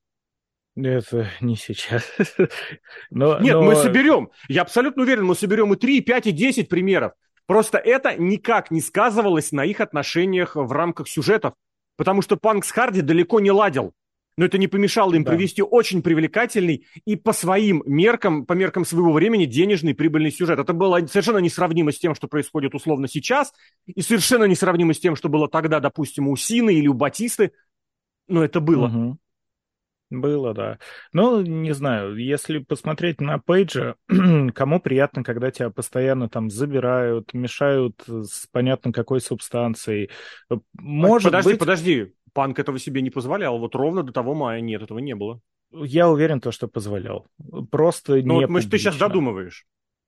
[0.74, 2.02] Это не сейчас.
[3.10, 3.62] но, Нет, но...
[3.62, 4.30] мы соберем.
[4.48, 7.12] Я абсолютно уверен, мы соберем и 3, и 5, и 10 примеров.
[7.46, 11.54] Просто это никак не сказывалось на их отношениях в рамках сюжетов.
[11.96, 13.94] Потому что Панк с Харди далеко не ладил
[14.36, 15.30] но это не помешало им да.
[15.30, 20.58] провести очень привлекательный и по своим меркам, по меркам своего времени, денежный прибыльный сюжет.
[20.58, 23.52] Это было совершенно несравнимо с тем, что происходит условно сейчас,
[23.86, 27.52] и совершенно несравнимо с тем, что было тогда, допустим, у Сины или у Батисты,
[28.28, 28.86] но это было.
[28.86, 29.18] Угу.
[30.12, 30.78] Было, да.
[31.12, 33.94] Ну, не знаю, если посмотреть на Пейджа,
[34.54, 40.10] кому приятно, когда тебя постоянно там забирают, мешают с понятно какой субстанцией.
[40.74, 41.58] Может подожди, быть...
[41.58, 43.58] подожди, Панк этого себе не позволял.
[43.58, 45.40] Вот ровно до того мая нет, этого не было.
[45.72, 47.26] Я уверен, то, что позволял.
[47.70, 49.64] Просто ну, не вот мы, ты сейчас додумываешь.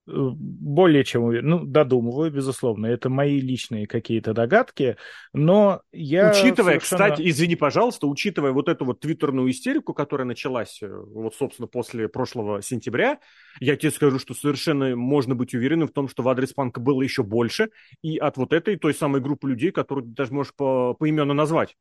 [0.06, 1.48] Э, более чем уверен.
[1.48, 2.86] Ну, додумываю, безусловно.
[2.86, 4.96] Это мои личные какие-то догадки,
[5.32, 6.30] но я...
[6.30, 7.08] Учитывая, совершенно...
[7.08, 12.08] кстати, извини, пожалуйста, учитывая вот эту вот твиттерную истерику, которая началась э, вот, собственно, после
[12.08, 13.18] прошлого сентября,
[13.60, 17.00] я тебе скажу, что совершенно можно быть уверенным в том, что в адрес панка было
[17.00, 17.70] еще больше,
[18.02, 21.76] и от вот этой той самой группы людей, которую ты даже можешь по, поименно назвать.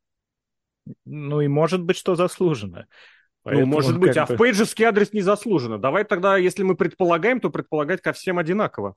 [1.04, 2.86] Ну и может быть, что заслуженно.
[3.48, 5.78] Ну, Поэтому, ну, может быть, а в пейджевский адрес не заслуженно.
[5.78, 8.96] Давай тогда, если мы предполагаем, то предполагать ко всем одинаково.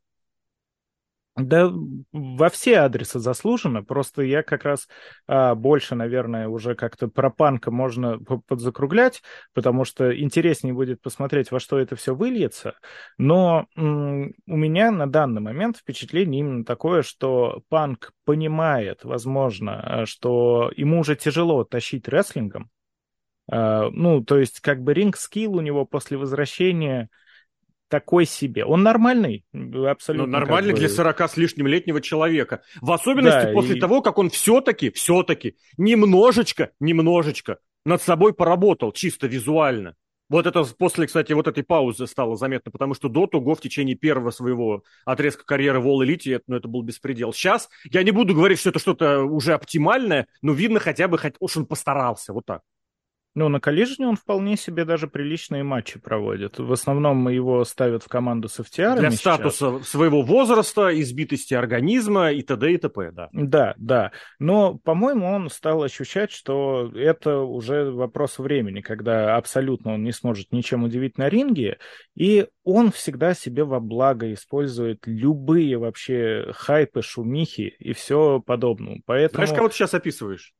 [1.35, 1.71] Да,
[2.11, 4.87] во все адресы заслуженно, просто я как раз
[5.27, 9.21] а, больше, наверное, уже как-то про панка можно подзакруглять,
[9.53, 12.73] потому что интереснее будет посмотреть, во что это все выльется.
[13.19, 20.71] Но м- у меня на данный момент впечатление именно такое, что панк понимает, возможно, что
[20.75, 22.71] ему уже тяжело тащить рестлингом.
[23.49, 27.09] А, ну, то есть как бы ринг-скилл у него после возвращения
[27.89, 28.65] такой себе.
[28.65, 30.27] Он нормальный, абсолютно.
[30.27, 30.87] Ну, нормальный как бы...
[30.87, 32.61] для 40 с лишним летнего человека.
[32.81, 33.79] В особенности да, после и...
[33.79, 39.95] того, как он все-таки, все-таки немножечко, немножечко над собой поработал, чисто визуально.
[40.29, 43.95] Вот это после, кстати, вот этой паузы стало заметно, потому что до того в течение
[43.95, 47.31] первого своего отрезка карьеры в All Elite, ну, это был беспредел.
[47.31, 51.35] Сейчас я не буду говорить, что это что-то уже оптимальное, но видно хотя бы, хоть
[51.39, 52.61] уж он постарался, вот так.
[53.37, 56.57] Ну, на коллижне он вполне себе даже приличные матчи проводит.
[56.57, 58.97] В основном его ставят в команду с FTR.
[58.97, 59.89] Для статуса сейчас.
[59.89, 62.73] своего возраста, избитости организма и т.д.
[62.73, 63.29] и т.п., да.
[63.31, 64.11] Да, да.
[64.39, 70.51] Но, по-моему, он стал ощущать, что это уже вопрос времени, когда абсолютно он не сможет
[70.51, 71.77] ничем удивить на ринге,
[72.15, 79.03] и он всегда себе во благо использует любые вообще хайпы, шумихи и все подобное.
[79.05, 79.45] Поэтому...
[79.45, 80.55] Знаешь, кого ты сейчас описываешь?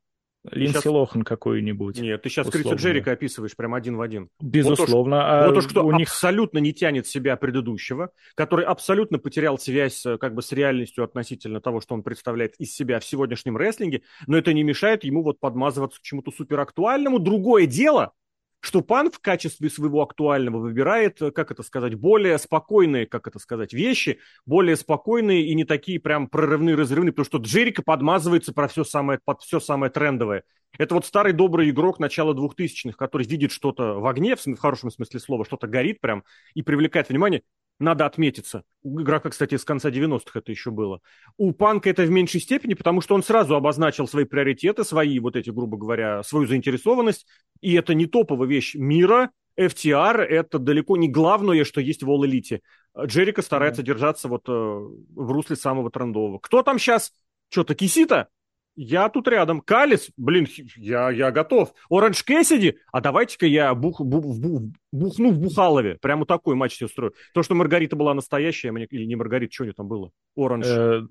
[0.52, 0.86] Линдси сейчас...
[0.86, 2.00] Лохан какую-нибудь.
[2.00, 4.30] Нет, ты сейчас Криса Джерика описываешь прям один в один.
[4.40, 5.18] Безусловно.
[5.18, 6.08] Вот уж, а вот уж кто у них...
[6.08, 11.62] абсолютно не тянет себя предыдущего, который абсолютно потерял связь э, как бы с реальностью относительно
[11.62, 15.40] того, что он представляет из себя в сегодняшнем рестлинге, но это не мешает ему вот
[15.40, 17.20] подмазываться к чему-то суперактуальному.
[17.20, 18.14] Другое дело,
[18.60, 23.40] что Пан в качестве своего актуального выбирает, э, как это сказать, более спокойные, как это
[23.40, 28.68] сказать, вещи, более спокойные и не такие прям прорывные, разрывные, потому что Джерика подмазывается про
[28.68, 30.44] все самое, под все самое трендовое.
[30.78, 35.20] Это вот старый добрый игрок начала двухтысячных, который видит что-то в огне, в хорошем смысле
[35.20, 37.44] слова, что-то горит прям и привлекает внимание
[37.80, 38.64] надо отметиться.
[38.84, 41.02] У игрока, кстати, с конца 90-х это еще было.
[41.38, 45.36] У Панка это в меньшей степени, потому что он сразу обозначил свои приоритеты, свои вот
[45.36, 47.28] эти, грубо говоря, свою заинтересованность.
[47.62, 49.32] И это не топовая вещь мира.
[49.60, 52.62] FTR– это далеко не главное, что есть в All Elite.
[53.06, 53.86] Джерика старается mm-hmm.
[53.86, 56.38] держаться вот э, в русле самого трендового.
[56.40, 57.12] Кто там сейчас?
[57.50, 58.28] Что-то Кисита?
[58.78, 59.60] Я тут рядом.
[59.60, 61.74] Калис, блин, я, я готов.
[61.90, 64.62] Оранж Кэссиди, а давайте-ка я бух, бух, бух,
[64.92, 65.98] бухну в Бухалове.
[66.00, 67.14] Прямо такой матч себе устрою.
[67.34, 70.12] То, что Маргарита была настоящая, мне, или не Маргарита, что у нее там было?
[70.36, 70.68] Оранж.
[70.68, 71.02] Э,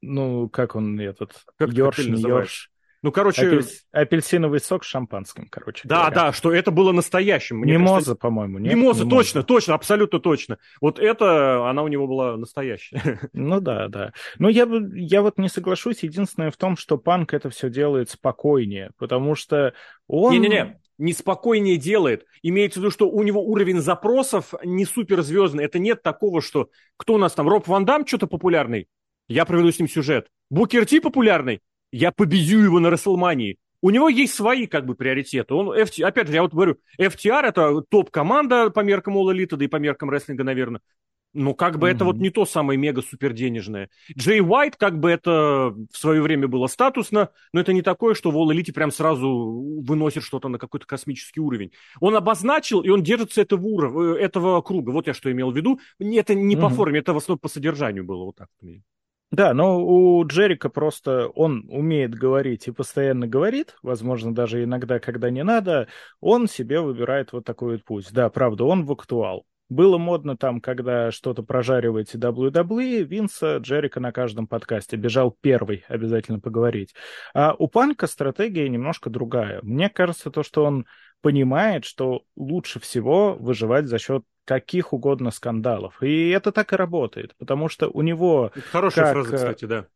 [0.00, 1.44] ну, как он этот?
[1.56, 2.70] Как Йорш, не Йорш.
[3.02, 3.46] Ну, короче...
[3.46, 3.66] Апель...
[3.92, 6.14] Апельсиновый сок с шампанским, короче Да, говоря.
[6.14, 7.58] да, что это было настоящим.
[7.58, 8.74] Мне Мимоза, кажется, по-моему, нет?
[8.74, 10.58] Мимоза, Мимоза, точно, точно, абсолютно точно.
[10.80, 13.20] Вот это, она у него была настоящая.
[13.32, 14.12] Ну да, да.
[14.38, 16.02] Но я, я вот не соглашусь.
[16.02, 19.72] Единственное в том, что панк это все делает спокойнее, потому что
[20.06, 20.32] он...
[20.32, 22.26] Не-не-не, не спокойнее делает.
[22.42, 25.64] Имеется в виду, что у него уровень запросов не суперзвездный.
[25.64, 28.88] Это нет такого, что кто у нас там, Роб Ван Дам что-то популярный?
[29.26, 30.28] Я проведу с ним сюжет.
[30.50, 31.60] Букер Ти популярный?
[31.92, 33.58] Я победю его на Расселмании.
[33.82, 35.54] У него есть свои как бы приоритеты.
[35.54, 39.64] Он, FT, опять же, я вот говорю, FTR это топ-команда по меркам All Elite, да
[39.64, 40.80] и по меркам рестлинга, наверное.
[41.32, 41.92] Но как бы mm-hmm.
[41.92, 43.88] это вот не то самое мега-супер денежное.
[44.16, 48.32] Джей Уайт, как бы это в свое время было статусно, но это не такое, что
[48.32, 51.70] в All Elite прям сразу выносит что-то на какой-то космический уровень.
[52.00, 54.90] Он обозначил, и он держится этого, уровня, этого круга.
[54.90, 55.78] Вот я что имел в виду.
[56.00, 56.60] Это не mm-hmm.
[56.60, 58.48] по форме, это в основном по содержанию было вот так.
[59.30, 65.30] Да, но у Джерика просто он умеет говорить и постоянно говорит, возможно, даже иногда, когда
[65.30, 65.86] не надо,
[66.20, 68.08] он себе выбирает вот такой вот путь.
[68.10, 69.46] Да, правда, он в актуал.
[69.68, 76.40] Было модно там, когда что-то прожариваете WWE, Винса Джерика на каждом подкасте бежал первый обязательно
[76.40, 76.92] поговорить.
[77.32, 79.60] А у Панка стратегия немножко другая.
[79.62, 80.86] Мне кажется, то, что он
[81.22, 86.02] понимает, что лучше всего выживать за счет каких угодно скандалов.
[86.02, 88.50] И это так и работает, потому что у него...
[88.52, 89.86] Это хорошая как, фраза, кстати, да.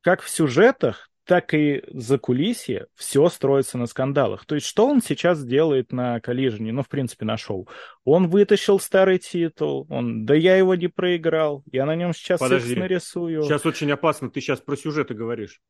[0.00, 4.46] Как в сюжетах, так и за кулисье все строится на скандалах.
[4.46, 7.68] То есть что он сейчас делает на коллижне, ну, в принципе, на шоу?
[8.06, 12.76] Он вытащил старый титул, он, да я его не проиграл, я на нем сейчас Подожди.
[12.76, 13.42] нарисую.
[13.42, 15.60] Сейчас очень опасно, ты сейчас про сюжеты говоришь.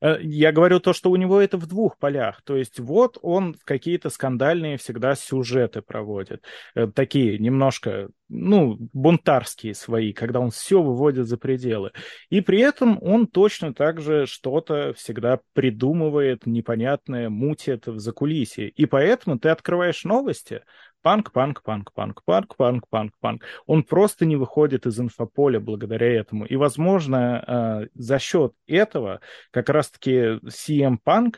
[0.00, 2.42] Э, я говорю то, что у него это в двух полях.
[2.42, 6.44] То есть вот он какие-то скандальные всегда сюжеты проводит.
[6.74, 11.92] Э, такие немножко, ну, бунтарские свои, когда он все выводит за пределы.
[12.30, 18.68] И при этом он точно так же что-то всегда придумывает непонятное, мутит в закулисье.
[18.68, 20.62] И поэтому ты открываешь новости,
[21.02, 23.44] Панк, панк, панк, панк, панк, панк, панк, панк.
[23.66, 26.44] Он просто не выходит из инфополя благодаря этому.
[26.44, 31.36] И, возможно, э, за счет этого как раз-таки CM Punk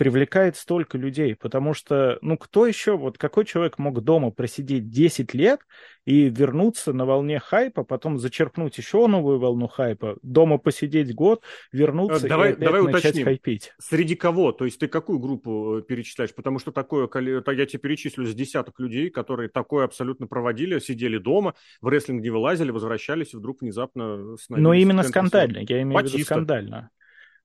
[0.00, 5.34] привлекает столько людей, потому что, ну, кто еще, вот какой человек мог дома просидеть 10
[5.34, 5.60] лет
[6.06, 12.26] и вернуться на волне хайпа, потом зачерпнуть еще новую волну хайпа, дома посидеть год, вернуться
[12.26, 13.24] давай, и опять давай начать уточним.
[13.26, 13.72] хайпить.
[13.78, 14.52] Среди кого?
[14.52, 16.34] То есть ты какую группу э, перечисляешь?
[16.34, 21.52] Потому что такое, я тебе перечислю с десяток людей, которые такое абсолютно проводили, сидели дома,
[21.82, 24.34] в рестлинг не вылазили, возвращались и вдруг внезапно...
[24.48, 26.16] Но именно скандально, я имею Батиста.
[26.16, 26.90] в виду скандально.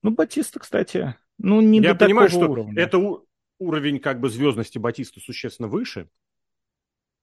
[0.02, 2.82] Ну, Батиста, кстати, ну, не Я до понимаю, такого что уровня.
[2.82, 3.26] это у,
[3.58, 6.08] уровень как бы звездности Батиста существенно выше.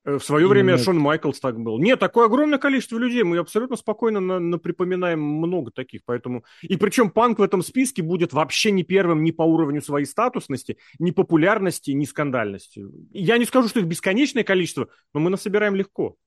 [0.05, 0.81] Э, в свое время Нет.
[0.81, 1.79] Шон Майклс так был.
[1.79, 3.23] Нет, такое огромное количество людей.
[3.23, 6.01] Мы абсолютно спокойно на, на припоминаем много таких.
[6.05, 6.43] Поэтому...
[6.61, 10.77] И причем панк в этом списке будет вообще не первым ни по уровню своей статусности,
[10.99, 12.85] ни популярности, ни скандальности.
[13.11, 16.17] Я не скажу, что их бесконечное количество, но мы насобираем легко.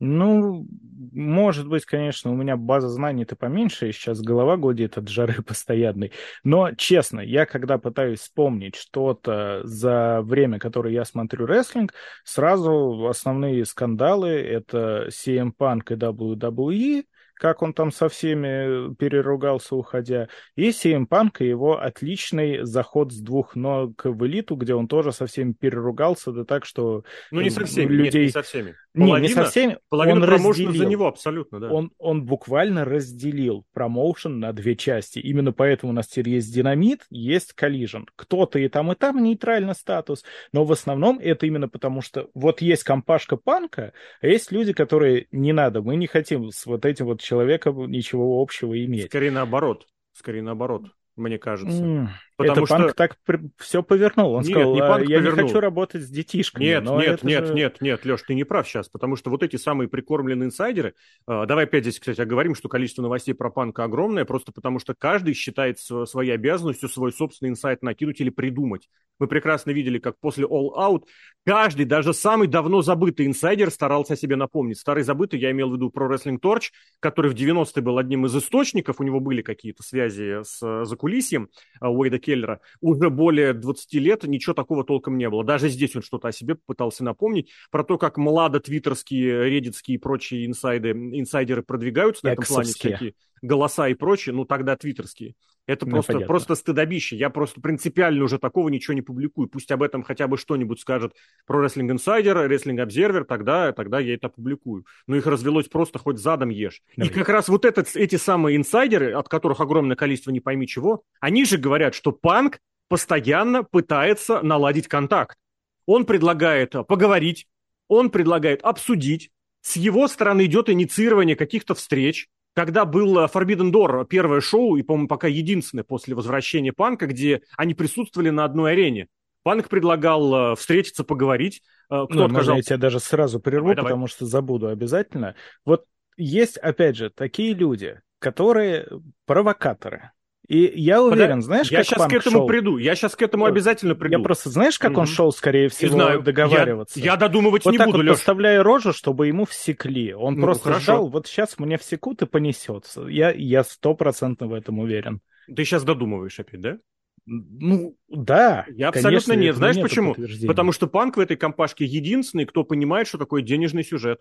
[0.00, 0.66] Ну,
[1.12, 6.12] может быть, конечно, у меня база знаний-то поменьше, и сейчас голова гудит от жары постоянной.
[6.42, 11.92] Но, честно, я когда пытаюсь вспомнить что-то за время, которое я смотрю рестлинг,
[12.24, 17.04] сразу основные скандалы— это CM Punk и WWE,
[17.40, 23.20] как он там со всеми переругался, уходя, и CM Punk и его отличный заход с
[23.20, 27.02] двух ног в элиту, где он тоже со всеми переругался, да так, что...
[27.30, 28.24] Ну, не со всеми, людей...
[28.24, 28.74] нет, не со всеми.
[28.92, 29.78] Половина, не, не со всеми.
[29.88, 30.74] Половина он разделил.
[30.74, 31.70] за него, абсолютно, да.
[31.70, 35.20] Он, он буквально разделил промоушен на две части.
[35.20, 38.06] Именно поэтому у нас теперь есть динамит, есть коллижен.
[38.16, 42.60] Кто-то и там, и там нейтральный статус, но в основном это именно потому, что вот
[42.60, 47.06] есть компашка панка, а есть люди, которые не надо, мы не хотим с вот этим
[47.06, 49.06] вот человеком ничего общего иметь.
[49.06, 49.86] Скорее наоборот.
[50.12, 52.10] Скорее наоборот мне кажется.
[52.40, 52.76] Потому это что...
[52.76, 53.18] Панк так
[53.58, 54.32] все повернул.
[54.32, 55.36] Он нет, сказал, не панк я повернул.
[55.36, 56.64] не хочу работать с детишками.
[56.64, 57.54] Нет, нет, нет, же...
[57.54, 60.94] нет, нет, Леш, ты не прав сейчас, потому что вот эти самые прикормленные инсайдеры,
[61.28, 64.94] э, давай опять здесь, кстати, оговорим, что количество новостей про панка огромное, просто потому что
[64.94, 68.88] каждый считает своей обязанностью свой собственный инсайт накинуть или придумать.
[69.20, 71.04] Мы прекрасно видели, как после All Out
[71.44, 74.78] каждый, даже самый давно забытый инсайдер старался о себе напомнить.
[74.78, 78.34] Старый забытый, я имел в виду про Wrestling Torch, который в 90-е был одним из
[78.34, 81.48] источников, у него были какие-то связи с э, закулисьем
[81.80, 85.44] э, Уэйда Келлера, уже более 20 лет ничего такого толком не было.
[85.44, 90.46] Даже здесь он что-то о себе пытался напомнить, про то, как младо-твиттерские, реддитские и прочие
[90.46, 95.34] инсайды, инсайдеры продвигаются на этом плане, всякие голоса и прочее, ну тогда твиттерские.
[95.66, 97.16] Это ну, просто, просто стыдобище.
[97.16, 99.48] Я просто принципиально уже такого ничего не публикую.
[99.48, 101.14] Пусть об этом хотя бы что-нибудь скажет
[101.46, 104.84] про Wrestling Insider, Wrestling Observer, тогда, тогда я это публикую.
[105.06, 106.82] Но их развелось просто хоть задом ешь.
[106.96, 107.10] Давай.
[107.10, 111.04] И как раз вот этот, эти самые инсайдеры, от которых огромное количество не пойми чего,
[111.20, 115.38] они же говорят, что панк постоянно пытается наладить контакт.
[115.86, 117.46] Он предлагает поговорить,
[117.86, 122.28] он предлагает обсудить, с его стороны идет инициирование каких-то встреч,
[122.60, 127.40] когда был э, Forbidden Door, первое шоу, и, по-моему, пока единственное после возвращения Панка, где
[127.56, 129.06] они присутствовали на одной арене.
[129.42, 131.62] Панк предлагал э, встретиться, поговорить.
[131.90, 132.56] Э, кто ну, отказал?
[132.56, 134.08] я тебя даже сразу прерву, давай, потому давай.
[134.08, 135.36] что забуду обязательно.
[135.64, 135.86] Вот
[136.18, 138.86] есть, опять же, такие люди, которые
[139.24, 140.10] провокаторы.
[140.50, 141.42] И я уверен, Подо...
[141.42, 142.46] знаешь, я как сейчас к этому шел?
[142.48, 142.76] приду.
[142.76, 144.18] Я сейчас к этому обязательно приду.
[144.18, 144.98] Я просто знаешь, как mm-hmm.
[144.98, 146.22] он шел, скорее всего, знаю.
[146.22, 146.98] договариваться.
[146.98, 148.16] Я, я додумывать вот не так буду, вот Леш.
[148.16, 150.12] Поставляя рожу, чтобы ему всекли.
[150.12, 150.82] Он ну, просто хорошо.
[150.82, 153.02] ждал, вот сейчас мне всекут и понесется.
[153.02, 155.20] Я я стопроцентно в этом уверен.
[155.46, 156.78] Ты сейчас додумываешь опять, да?
[157.26, 158.66] Ну, да.
[158.70, 159.54] Я абсолютно нет.
[159.54, 160.16] Знаешь почему?
[160.48, 164.18] Потому что панк в этой компашке единственный, кто понимает, что такое денежный сюжет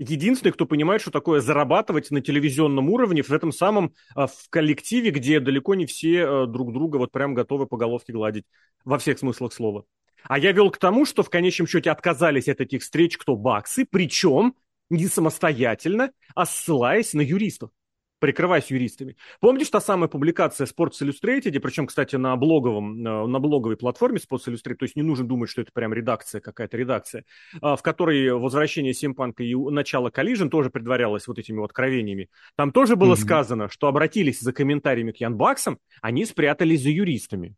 [0.00, 5.10] единственный, кто понимает, что такое зарабатывать на телевизионном уровне в этом самом а, в коллективе,
[5.10, 8.44] где далеко не все а, друг друга вот прям готовы по головке гладить
[8.84, 9.84] во всех смыслах слова.
[10.24, 13.86] А я вел к тому, что в конечном счете отказались от этих встреч кто баксы,
[13.88, 14.54] причем
[14.88, 17.70] не самостоятельно, а ссылаясь на юристов
[18.20, 19.16] прикрываясь юристами.
[19.40, 24.46] Помнишь та самая публикация Sports Illustrated, причем, кстати, на, блоговом, э, на блоговой платформе Sports
[24.46, 27.24] Illustrated, то есть не нужно думать, что это прям редакция, какая-то редакция,
[27.60, 32.28] а, в которой возвращение Симпанка и начало Collision тоже предварялось вот этими вот кровениями.
[32.56, 33.24] Там тоже было mm-hmm.
[33.24, 37.56] сказано, что обратились за комментариями к Янбаксам, они спрятались за юристами.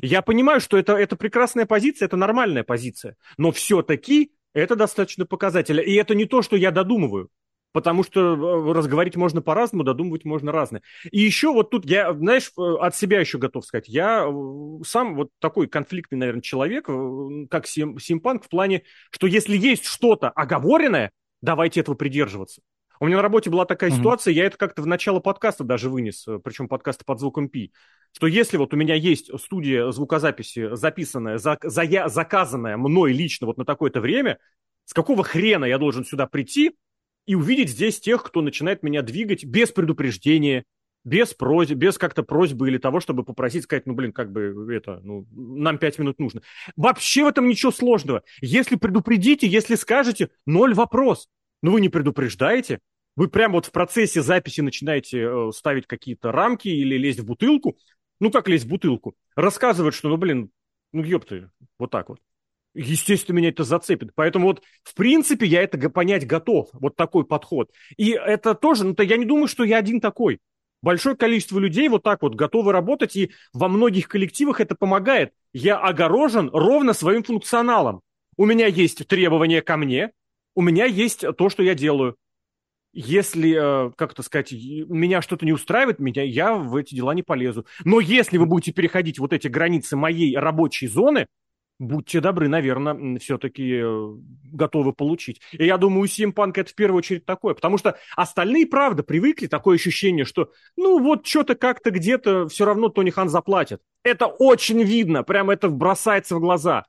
[0.00, 5.80] Я понимаю, что это, это прекрасная позиция, это нормальная позиция, но все-таки это достаточно показательно.
[5.80, 7.30] И это не то, что я додумываю
[7.72, 10.82] потому что э, разговорить можно по-разному, додумывать можно разное.
[11.10, 15.16] И еще вот тут я, знаешь, э, от себя еще готов сказать, я э, сам
[15.16, 16.88] вот такой конфликтный, наверное, человек,
[17.50, 22.62] как Сим, Симпанк, в плане, что если есть что-то оговоренное, давайте этого придерживаться.
[23.00, 23.96] У меня на работе была такая mm-hmm.
[23.96, 27.72] ситуация, я это как-то в начало подкаста даже вынес, причем подкаста под звуком Пи,
[28.12, 33.56] что если вот у меня есть студия звукозаписи, записанная, за, за, заказанная мной лично вот
[33.56, 34.38] на такое-то время,
[34.84, 36.74] с какого хрена я должен сюда прийти,
[37.28, 40.64] и увидеть здесь тех, кто начинает меня двигать без предупреждения,
[41.04, 45.00] без просьбы, без как-то просьбы или того, чтобы попросить, сказать, ну, блин, как бы это,
[45.04, 46.40] ну, нам пять минут нужно.
[46.74, 48.22] Вообще в этом ничего сложного.
[48.40, 51.28] Если предупредите, если скажете, ноль вопрос.
[51.60, 52.80] Но вы не предупреждаете,
[53.14, 57.76] вы прямо вот в процессе записи начинаете э, ставить какие-то рамки или лезть в бутылку.
[58.20, 59.16] Ну, как лезть в бутылку?
[59.36, 60.50] Рассказывать, что, ну, блин,
[60.92, 62.20] ну, ёпты, вот так вот
[62.74, 64.10] естественно, меня это зацепит.
[64.14, 67.70] Поэтому вот, в принципе, я это понять готов, вот такой подход.
[67.96, 70.38] И это тоже, ну, то я не думаю, что я один такой.
[70.80, 75.32] Большое количество людей вот так вот готовы работать, и во многих коллективах это помогает.
[75.52, 78.02] Я огорожен ровно своим функционалом.
[78.36, 80.12] У меня есть требования ко мне,
[80.54, 82.16] у меня есть то, что я делаю.
[82.92, 87.22] Если, э, как это сказать, меня что-то не устраивает, меня, я в эти дела не
[87.22, 87.66] полезу.
[87.84, 91.26] Но если вы будете переходить вот эти границы моей рабочей зоны,
[91.78, 94.08] будьте добры, наверное, все-таки э,
[94.52, 95.40] готовы получить.
[95.52, 99.46] И я думаю, у Симпанка это в первую очередь такое, потому что остальные, правда, привыкли,
[99.46, 103.80] такое ощущение, что, ну, вот что-то как-то где-то все равно Тони Хан заплатит.
[104.02, 106.84] Это очень видно, прямо это бросается в глаза.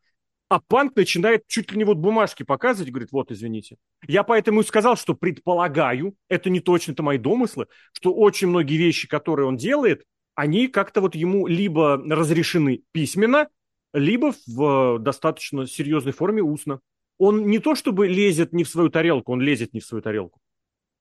[0.50, 3.78] А Панк начинает чуть ли не вот бумажки показывать, говорит, вот, извините.
[4.08, 8.78] Я поэтому и сказал, что предполагаю, это не точно, это мои домыслы, что очень многие
[8.78, 13.50] вещи, которые он делает, они как-то вот ему либо разрешены письменно,
[13.94, 16.80] либо в э, достаточно серьезной форме устно.
[17.18, 20.40] Он не то чтобы лезет не в свою тарелку, он лезет не в свою тарелку.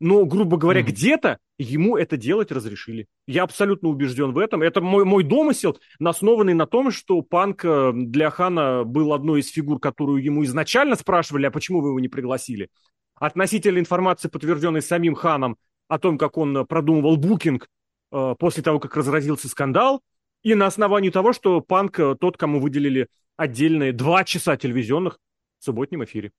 [0.01, 0.85] Но, грубо говоря, mm-hmm.
[0.85, 3.07] где-то ему это делать разрешили.
[3.27, 4.63] Я абсолютно убежден в этом.
[4.63, 9.51] Это мой, мой домысел, основанный на том, что Панк э, для Хана был одной из
[9.51, 12.69] фигур, которую ему изначально спрашивали, а почему вы его не пригласили.
[13.17, 15.57] Относительно информации, подтвержденной самим Ханом,
[15.89, 17.67] о том, как он продумывал букинг
[18.13, 20.03] э, после того, как разразился скандал,
[20.43, 25.19] и на основании того, что Панк э, тот, кому выделили отдельные два часа телевизионных
[25.59, 26.33] в субботнем эфире.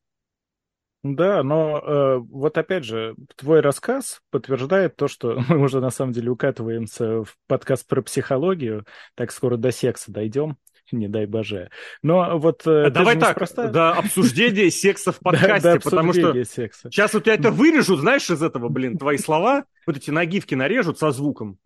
[1.02, 6.12] Да, но э, вот опять же, твой рассказ подтверждает то, что мы уже на самом
[6.12, 8.86] деле укатываемся в подкаст про психологию,
[9.16, 10.58] так скоро до секса дойдем,
[10.91, 11.70] не дай боже.
[12.02, 12.68] Но вот...
[12.68, 13.70] Э, Давай так, неспроста...
[13.70, 18.68] до обсуждения секса в подкасте, потому что сейчас у тебя это вырежут, знаешь, из этого,
[18.68, 21.58] блин, твои слова, вот эти нагивки нарежут со звуком.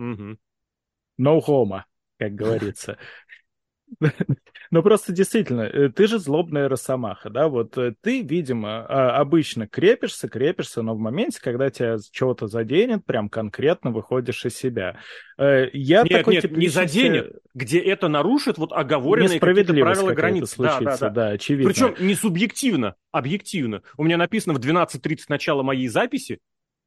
[1.20, 1.84] No homo,
[2.18, 2.97] как говорится.
[4.72, 9.68] Ну, просто действительно, э, ты же злобная росомаха, да, вот э, ты, видимо, а, обычно
[9.68, 14.97] крепишься, крепишься, но в моменте, когда тебя чего-то заденет, прям конкретно выходишь из себя.
[15.38, 16.97] Э, я нет, такой нет, тип не личности...
[16.97, 20.49] заденет, где это нарушит вот оговоренные какие-то правила границ.
[20.49, 21.09] Случится, да, да, да.
[21.09, 21.72] да, очевидно.
[21.72, 23.84] Причем не субъективно, объективно.
[23.97, 26.39] У меня написано в 12.30 начала моей записи,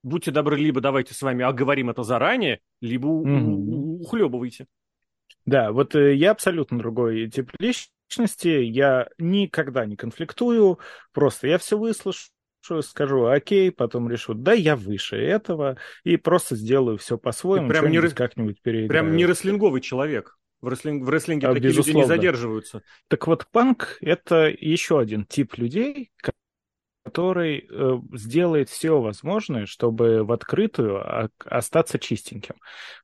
[0.02, 4.00] будьте добры, либо давайте с вами оговорим это заранее, либо угу.
[4.00, 4.66] ухлебывайте.
[5.46, 10.80] Да, вот э, я абсолютно другой тип личности, я никогда не конфликтую,
[11.12, 16.98] просто я все выслушаю, скажу окей, потом решу, да, я выше этого, и просто сделаю
[16.98, 18.88] все по-своему, прям не, как-нибудь переиграю.
[18.88, 20.36] Прям не рестлинговый человек.
[20.60, 21.98] В, рестлинг, в рестлинге а, такие безусловно.
[21.98, 22.82] люди не задерживаются.
[23.08, 26.10] Так вот, панк— это еще один тип людей,
[27.16, 31.02] который э, сделает все возможное, чтобы в открытую
[31.46, 32.56] остаться чистеньким.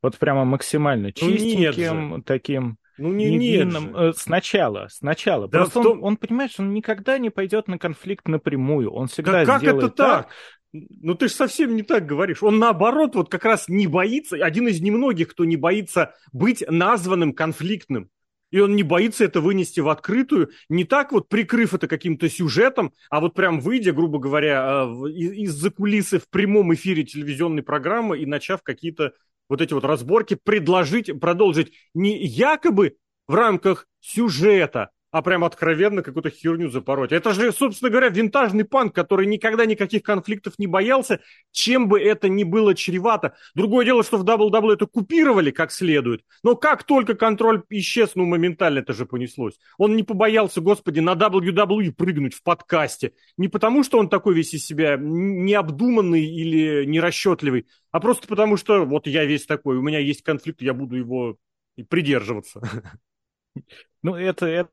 [0.02, 3.86] Вот прямо максимально чистеньким, ну, таким ну, не, невинным.
[3.86, 5.48] Нет э, сначала, сначала.
[5.48, 5.92] Да Просто том...
[5.92, 8.92] он, он, понимаешь, он никогда не пойдет на конфликт напрямую.
[8.92, 10.26] Он всегда да как это так?
[10.26, 10.28] так
[10.74, 12.42] ну ты же совсем не так говоришь.
[12.42, 17.32] Он наоборот вот как раз не боится, один из немногих, кто не боится быть названным
[17.32, 18.10] конфликтным
[18.52, 22.92] и он не боится это вынести в открытую, не так вот прикрыв это каким-то сюжетом,
[23.10, 28.26] а вот прям выйдя, грубо говоря, э, из-за кулисы в прямом эфире телевизионной программы и
[28.26, 29.14] начав какие-то
[29.48, 32.96] вот эти вот разборки, предложить, продолжить не якобы
[33.26, 37.12] в рамках сюжета, а прям откровенно какую-то херню запороть.
[37.12, 41.20] Это же, собственно говоря, винтажный панк, который никогда никаких конфликтов не боялся,
[41.52, 43.36] чем бы это ни было чревато.
[43.54, 48.24] Другое дело, что в WWE это купировали как следует, но как только контроль исчез, ну,
[48.24, 49.58] моментально это же понеслось.
[49.76, 53.12] Он не побоялся, господи, на WWE прыгнуть в подкасте.
[53.36, 58.86] Не потому, что он такой весь из себя необдуманный или нерасчетливый, а просто потому, что
[58.86, 61.36] вот я весь такой, у меня есть конфликт, я буду его
[61.90, 62.62] придерживаться.
[64.02, 64.70] Ну, это, это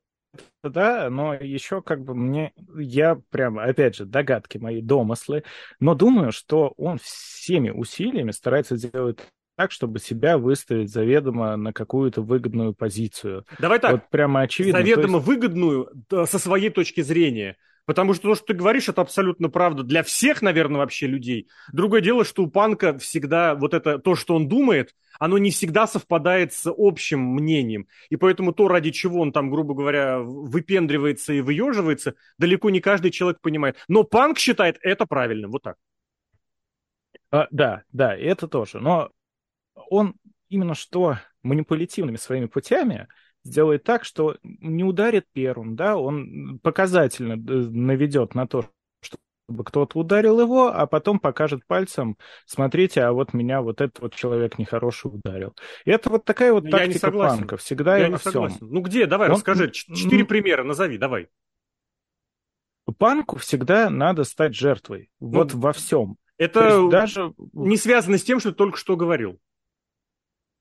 [0.63, 5.43] да, но еще как бы мне, я прям, опять же, догадки мои, домыслы,
[5.79, 9.19] но думаю, что он всеми усилиями старается сделать
[9.59, 13.45] так, чтобы себя выставить заведомо на какую-то выгодную позицию.
[13.59, 13.91] Давай так.
[13.91, 14.79] Вот прямо очевидно.
[14.79, 15.27] Заведомо есть...
[15.27, 17.57] выгодную со своей точки зрения.
[17.89, 21.49] Потому что то, что ты говоришь, это абсолютно правда для всех, наверное, вообще людей.
[21.73, 25.87] Другое дело, что у Панка всегда вот это, то, что он думает, оно не всегда
[25.87, 27.87] совпадает с общим мнением.
[28.11, 33.09] И поэтому то, ради чего он там, грубо говоря, выпендривается и выеживается, далеко не каждый
[33.09, 33.75] человек понимает.
[33.87, 35.49] Но Панк считает это правильным.
[35.49, 35.77] Вот так.
[37.31, 38.81] А, да, да, это тоже.
[38.81, 39.09] Но
[39.73, 40.13] он
[40.47, 43.07] именно что манипулятивными своими путями
[43.43, 48.65] сделает так, что не ударит первым, да, он показательно э, наведет на то,
[49.01, 54.15] чтобы кто-то ударил его, а потом покажет пальцем, смотрите, а вот меня вот этот вот
[54.15, 55.55] человек нехороший ударил.
[55.85, 57.37] И это вот такая вот тактика Я не согласен.
[57.39, 58.31] панка, всегда Я и не всем.
[58.31, 58.67] Согласен.
[58.69, 59.35] Ну где, давай, он...
[59.35, 61.27] расскажи, четыре примера назови, давай.
[62.97, 66.17] Панку всегда надо стать жертвой, ну, вот во всем.
[66.37, 69.39] Это даже не связано с тем, что ты только что говорил.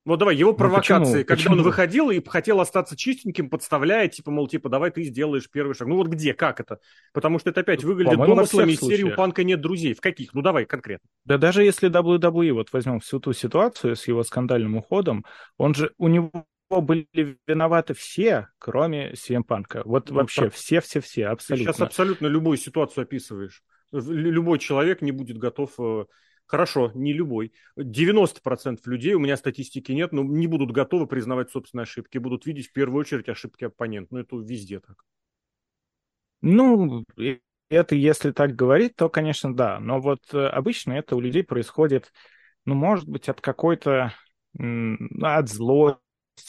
[0.09, 1.13] Ну давай, его провокации, ну, почему?
[1.13, 1.55] когда почему?
[1.57, 5.87] он выходил и хотел остаться чистеньким, подставляя, типа, мол, типа, давай ты сделаешь первый шаг.
[5.87, 6.79] Ну вот где, как это?
[7.13, 9.93] Потому что это опять выглядит домыслами из серии «У Панка нет друзей».
[9.93, 10.33] В каких?
[10.33, 11.07] Ну давай конкретно.
[11.27, 15.27] Да даже если WWE, вот возьмем всю ту ситуацию с его скандальным уходом,
[15.59, 16.33] он же, у него
[16.71, 19.83] были виноваты все, кроме CM Панка.
[19.85, 21.67] Вот ну, вообще все-все-все, абсолютно.
[21.67, 23.63] Ты сейчас абсолютно любую ситуацию описываешь.
[23.93, 26.05] Любой человек не будет готов э,
[26.49, 27.53] Хорошо, не любой.
[27.77, 32.69] 90% людей, у меня статистики нет, но не будут готовы признавать собственные ошибки, будут видеть
[32.69, 34.15] в первую очередь ошибки оппонента.
[34.15, 35.05] Ну, это везде так.
[36.41, 37.05] Ну,
[37.69, 39.79] это если так говорить, то, конечно, да.
[39.79, 42.13] Но вот э, обычно это у людей происходит,
[42.65, 44.15] ну, может быть, от какой-то,
[44.59, 46.01] от злости,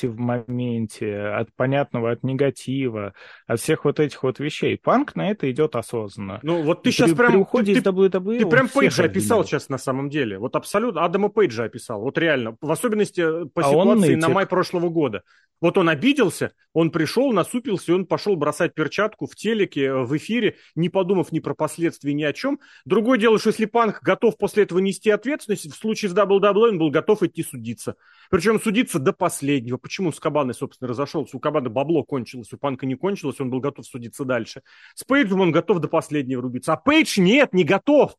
[0.04, 3.14] в моменте, от понятного, от негатива,
[3.48, 4.78] от всех вот этих вот вещей.
[4.78, 6.40] Панк на это идет осознанно.
[6.44, 7.32] Ну, вот ты сейчас прям...
[7.32, 10.40] При уходе ты, из WWE Ты прям Пейджа описал сейчас на самом деле.
[10.40, 12.02] Вот абсолютно Адама Пейджа описал.
[12.02, 12.56] Вот реально.
[12.62, 15.24] В особенности по а ситуации на май прошлого года.
[15.62, 20.16] Вот он обиделся, он пришел, насупился, и он пошел бросать перчатку в телеке, э, в
[20.18, 22.60] эфире, не подумав ни про последствия, ни о чем.
[22.86, 26.78] Другое дело, что если Панк готов после этого нести ответственность, в случае с WWE он
[26.78, 27.96] был готов идти судиться.
[28.30, 29.78] Причем судиться до последнего.
[29.78, 31.36] Почему с Кабаной, собственно, разошелся?
[31.36, 34.62] У Кабаны бабло кончилось, у Панка не кончилось, он был готов судиться дальше.
[34.96, 36.74] С Пейджем он готов до последнего рубиться.
[36.74, 38.16] А Пейдж нет, не готов.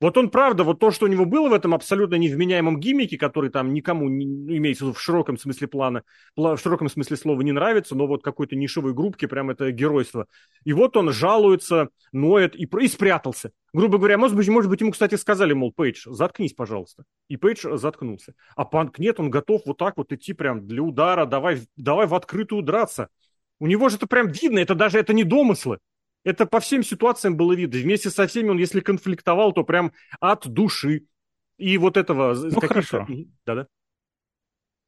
[0.00, 3.50] Вот он, правда, вот то, что у него было в этом абсолютно невменяемом гиммике, который
[3.50, 6.04] там никому, не, ну, имеется в широком смысле плана,
[6.36, 10.26] в широком смысле слова не нравится, но вот какой-то нишевой группке прям это геройство.
[10.64, 13.50] И вот он жалуется, ноет и, и спрятался.
[13.72, 17.02] Грубо говоря, может быть, может быть, ему, кстати, сказали, мол, Пейдж, заткнись, пожалуйста.
[17.28, 18.34] И Пейдж заткнулся.
[18.54, 22.14] А Панк нет, он готов вот так вот идти прям для удара, давай, давай в
[22.14, 23.08] открытую драться.
[23.58, 25.80] У него же это прям видно, это даже это не домыслы.
[26.28, 27.80] Это по всем ситуациям было видно.
[27.80, 31.06] Вместе со всеми он, если конфликтовал, то прям от души.
[31.56, 32.34] И вот этого...
[32.34, 33.06] Ну, хорошо.
[33.46, 33.66] Да-да.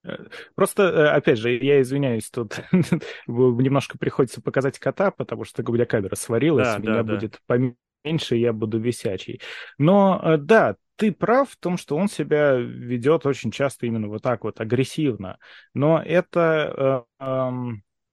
[0.04, 2.60] Э, просто, э, опять же, я извиняюсь, тут
[3.26, 7.72] немножко приходится показать кота, потому что у меня камера сварилась, да, меня да, будет да.
[8.04, 9.40] поменьше, я буду висячий.
[9.78, 14.22] Но э, да, ты прав в том, что он себя ведет очень часто именно вот
[14.22, 15.38] так вот, агрессивно.
[15.72, 17.50] Но это э, э,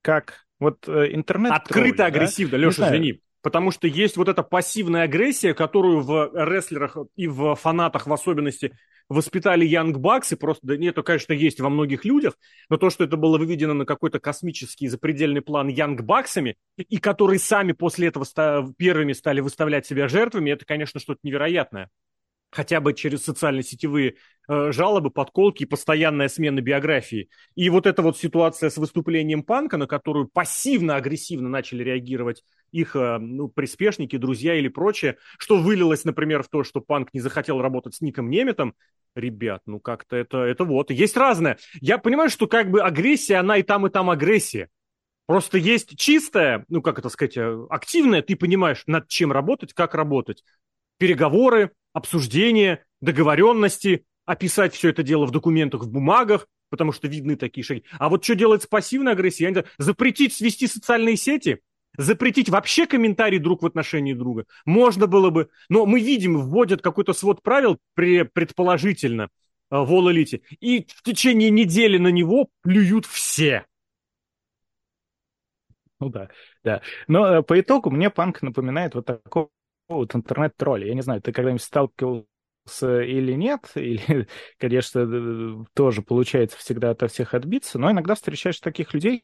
[0.01, 1.51] как вот э, интернет...
[1.51, 2.57] Открыто агрессивно, да?
[2.57, 3.21] Леша, извини.
[3.41, 8.73] Потому что есть вот эта пассивная агрессия, которую в рестлерах и в фанатах в особенности
[9.09, 12.33] воспитали Янг Бакс, и просто, да нет, это, конечно, есть во многих людях,
[12.69, 17.39] но то, что это было выведено на какой-то космический запредельный план Янг Баксами, и которые
[17.39, 18.25] сами после этого
[18.77, 21.89] первыми стали выставлять себя жертвами, это, конечно, что-то невероятное
[22.49, 24.15] хотя бы через социальные сетевые
[24.47, 27.29] э, жалобы, подколки и постоянная смена биографии.
[27.55, 33.17] И вот эта вот ситуация с выступлением Панка, на которую пассивно-агрессивно начали реагировать их э,
[33.17, 37.95] ну, приспешники, друзья или прочее, что вылилось, например, в то, что Панк не захотел работать
[37.95, 38.75] с Ником Неметом,
[39.15, 40.91] ребят, ну как-то это, это вот.
[40.91, 41.57] Есть разное.
[41.81, 44.69] Я понимаю, что как бы агрессия, она и там, и там агрессия.
[45.25, 49.93] Просто есть чистая, ну как это сказать, э, активная, ты понимаешь, над чем работать, как
[49.93, 50.43] работать.
[50.97, 57.63] Переговоры, обсуждения, договоренности, описать все это дело в документах, в бумагах, потому что видны такие
[57.63, 57.83] шаги.
[57.97, 59.51] А вот что делать с пассивной агрессией?
[59.51, 61.61] Знаю, запретить свести социальные сети?
[61.97, 64.45] Запретить вообще комментарий друг в отношении друга?
[64.65, 65.49] Можно было бы.
[65.69, 69.29] Но мы видим, вводят какой-то свод правил, предположительно,
[69.71, 70.13] э, в All
[70.59, 73.65] и в течение недели на него плюют все.
[75.99, 76.29] Ну да,
[76.63, 76.81] да.
[77.07, 79.49] Но э, по итогу мне панк напоминает вот такого
[79.87, 80.87] вот интернет-тролли.
[80.87, 82.25] Я не знаю, ты когда-нибудь сталкивался
[83.01, 84.27] или нет, или,
[84.57, 89.23] конечно, тоже получается всегда ото всех отбиться, но иногда встречаешь таких людей,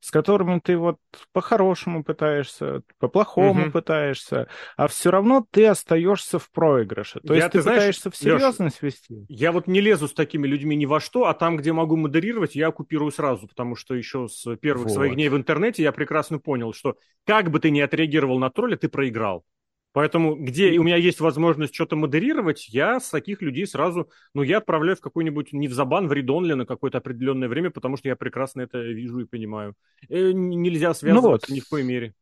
[0.00, 0.98] с которыми ты вот
[1.32, 3.72] по-хорошему пытаешься, по-плохому угу.
[3.72, 7.20] пытаешься, а все равно ты остаешься в проигрыше.
[7.20, 9.26] То я, есть ты, ты знаешь, пытаешься в серьезность Леш, вести.
[9.28, 12.54] Я вот не лезу с такими людьми ни во что, а там, где могу модерировать,
[12.54, 14.94] я оккупирую сразу, потому что еще с первых вот.
[14.94, 16.96] своих дней в интернете я прекрасно понял, что
[17.26, 19.44] как бы ты ни отреагировал на тролля, ты проиграл.
[19.98, 24.58] Поэтому, где у меня есть возможность что-то модерировать, я с таких людей сразу, ну, я
[24.58, 28.14] отправляю в какой-нибудь, не в Забан, в Редонли на какое-то определенное время, потому что я
[28.14, 29.74] прекрасно это вижу и понимаю.
[30.08, 31.56] Э, нельзя связываться ну вот.
[31.56, 32.14] ни в коей мере.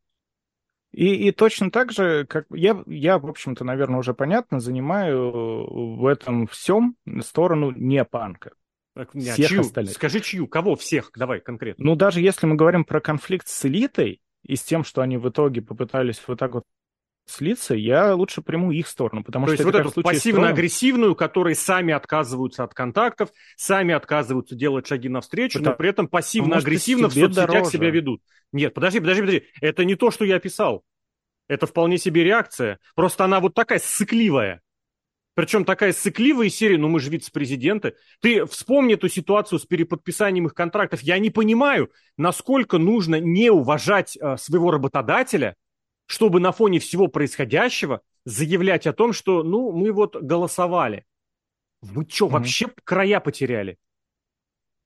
[0.91, 6.07] И, и точно так же, как я, я, в общем-то, наверное, уже понятно, занимаю в
[6.07, 8.53] этом всем сторону не панка.
[8.95, 9.61] Так, а всех чью?
[9.61, 9.93] остальных.
[9.93, 10.47] Скажи, чью?
[10.47, 10.75] Кого?
[10.77, 11.11] Всех?
[11.15, 11.85] Давай конкретно.
[11.85, 15.29] Ну, даже если мы говорим про конфликт с элитой, и с тем, что они в
[15.29, 16.63] итоге попытались вот так вот
[17.29, 19.63] слиться, я лучше приму их сторону, потому То что...
[19.63, 25.59] То есть вот эту пассивно-агрессивную, которые сами отказываются от контактов, сами отказываются делать шаги навстречу,
[25.59, 25.73] потому...
[25.73, 27.71] но при этом пассивно-агрессивно в соцсетях дороже.
[27.71, 28.21] себя ведут.
[28.51, 29.43] Нет, подожди, подожди, подожди.
[29.61, 30.83] Это не то, что я описал.
[31.47, 32.79] Это вполне себе реакция.
[32.95, 34.61] Просто она вот такая сыкливая.
[35.37, 37.93] Причем такая сыкливая серия, ну мы же вице-президенты.
[38.21, 41.01] Ты вспомни эту ситуацию с переподписанием их контрактов.
[41.01, 45.55] Я не понимаю, насколько нужно не уважать э, своего работодателя,
[46.07, 51.05] чтобы на фоне всего происходящего заявлять о том, что, ну, мы вот голосовали.
[51.81, 52.29] Вы что, mm-hmm.
[52.29, 53.77] вообще края потеряли?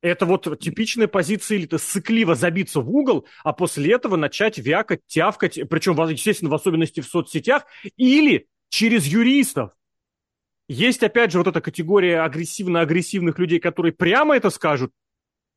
[0.01, 1.78] Это вот типичная позиция элиты.
[1.78, 7.05] Сыкливо забиться в угол, а после этого начать вякать, тявкать, причем, естественно, в особенности в
[7.05, 7.65] соцсетях,
[7.97, 9.72] или через юристов.
[10.67, 14.91] Есть, опять же, вот эта категория агрессивно-агрессивных людей, которые прямо это скажут,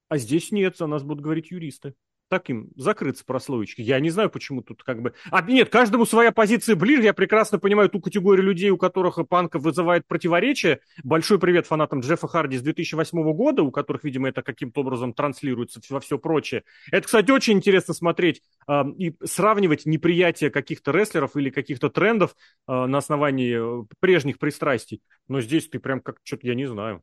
[0.09, 1.95] а здесь нет, за нас будут говорить юристы.
[2.29, 3.85] Таким закрыться прослоечкой.
[3.85, 5.15] Я не знаю, почему тут как бы...
[5.31, 7.03] А нет, каждому своя позиция ближе.
[7.03, 10.81] Я прекрасно понимаю ту категорию людей, у которых панка вызывает противоречие.
[11.03, 15.81] Большой привет фанатам Джеффа Харди с 2008 года, у которых, видимо, это каким-то образом транслируется
[15.91, 16.65] во все прочее.
[16.91, 22.35] Это, кстати, очень интересно смотреть э, и сравнивать неприятие каких-то рестлеров или каких-то трендов
[22.67, 25.03] э, на основании э, прежних пристрастий.
[25.29, 27.03] Но здесь ты прям как что-то, я не знаю.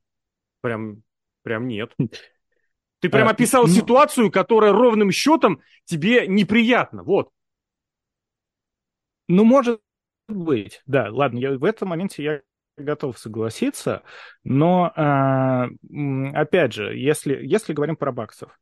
[0.61, 1.03] Прям,
[1.43, 1.95] прям нет.
[3.01, 3.69] Ты прям а, описал ну...
[3.69, 7.03] ситуацию, которая ровным счетом тебе неприятна.
[7.03, 7.29] Вот.
[9.27, 9.81] Ну, может
[10.29, 10.81] быть.
[10.85, 12.41] Да, ладно, я, в этом моменте я
[12.77, 14.03] готов согласиться,
[14.43, 15.67] но а,
[16.33, 18.57] опять же, если, если говорим про баксов,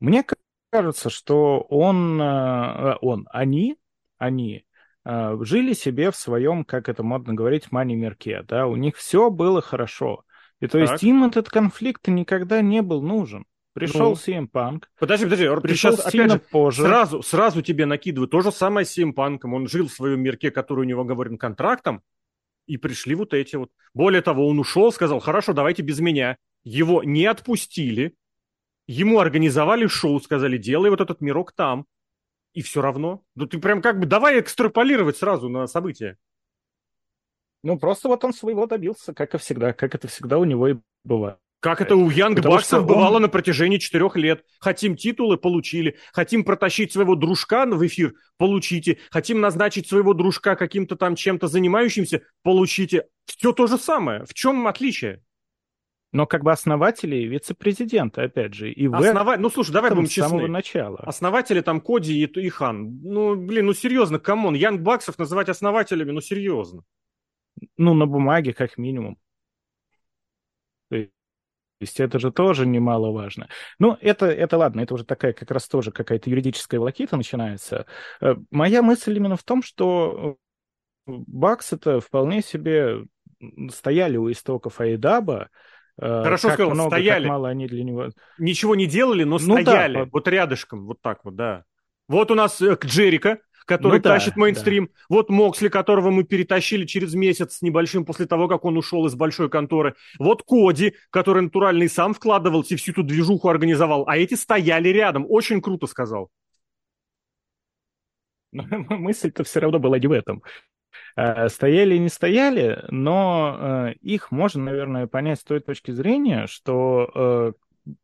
[0.00, 0.24] мне
[0.70, 3.76] кажется, что он, а, он они,
[4.18, 4.64] они
[5.04, 9.60] а, жили себе в своем, как это модно говорить, мани-мерке, да, у них все было
[9.60, 10.24] хорошо.
[10.60, 10.92] И то так.
[10.92, 13.44] есть им этот конфликт никогда не был нужен.
[13.74, 14.84] Пришел ну, CM Punk.
[14.98, 16.82] Подожди, подожди, пришел сейчас, опять же, позже.
[16.82, 19.40] Сразу, сразу тебе накидываю то же самое с CM Punk.
[19.44, 22.02] Он жил в своем мирке, который у него говорен контрактом,
[22.66, 23.70] и пришли вот эти вот.
[23.94, 26.36] Более того, он ушел, сказал, хорошо, давайте без меня.
[26.64, 28.14] Его не отпустили,
[28.86, 31.86] ему организовали шоу, сказали, делай вот этот мирок там.
[32.52, 33.22] И все равно.
[33.34, 36.18] Ну ты прям как бы давай экстраполировать сразу на события.
[37.62, 40.76] Ну, просто вот он своего добился, как и всегда, как это всегда у него и
[41.04, 41.38] бывает.
[41.62, 43.22] Как это у Янг Баксов бывало он...
[43.22, 44.44] на протяжении четырех лет.
[44.58, 45.96] Хотим титулы, получили.
[46.12, 48.98] Хотим протащить своего дружка в эфир, получите.
[49.12, 53.06] Хотим назначить своего дружка каким-то там чем-то занимающимся, получите.
[53.26, 54.24] Все то же самое.
[54.24, 55.22] В чем отличие?
[56.10, 58.72] Но как бы основатели и вице-президенты, опять же.
[58.72, 59.36] И Основа...
[59.36, 60.24] Ну, слушай, давай будем честны.
[60.24, 60.98] С самого начала.
[60.98, 62.98] Основатели там Коди и, и Хан.
[63.04, 64.54] Ну, блин, ну серьезно, come on.
[64.54, 66.82] Янг Баксов называть основателями, ну серьезно.
[67.76, 69.16] Ну, на бумаге, как минимум
[71.82, 73.48] есть это же тоже немаловажно.
[73.78, 77.86] Ну, это, это ладно, это уже такая как раз тоже какая-то юридическая волокита начинается.
[78.20, 80.38] Э, моя мысль именно в том, что
[81.06, 83.04] э, Бакс это вполне себе
[83.70, 85.48] стояли у истоков Айдаба,
[86.00, 87.24] э, Хорошо как сказал, много, стояли.
[87.24, 88.10] Как мало они для него...
[88.38, 89.98] Ничего не делали, но ну, стояли.
[89.98, 90.08] Да.
[90.10, 91.64] Вот рядышком, вот так вот, да.
[92.08, 94.86] Вот у нас Джерика, который ну, тащит да, мейнстрим.
[94.86, 94.92] Да.
[95.08, 99.14] Вот Моксли, которого мы перетащили через месяц с небольшим после того, как он ушел из
[99.14, 99.94] большой конторы.
[100.18, 104.04] Вот Коди, который натурально и сам вкладывался и всю эту движуху организовал.
[104.06, 105.26] А эти стояли рядом.
[105.28, 106.30] Очень круто сказал.
[108.52, 110.42] мысль-то все равно была не в этом.
[111.16, 113.56] А, стояли и не стояли, но
[113.88, 117.52] э, их можно, наверное, понять с той точки зрения, что э,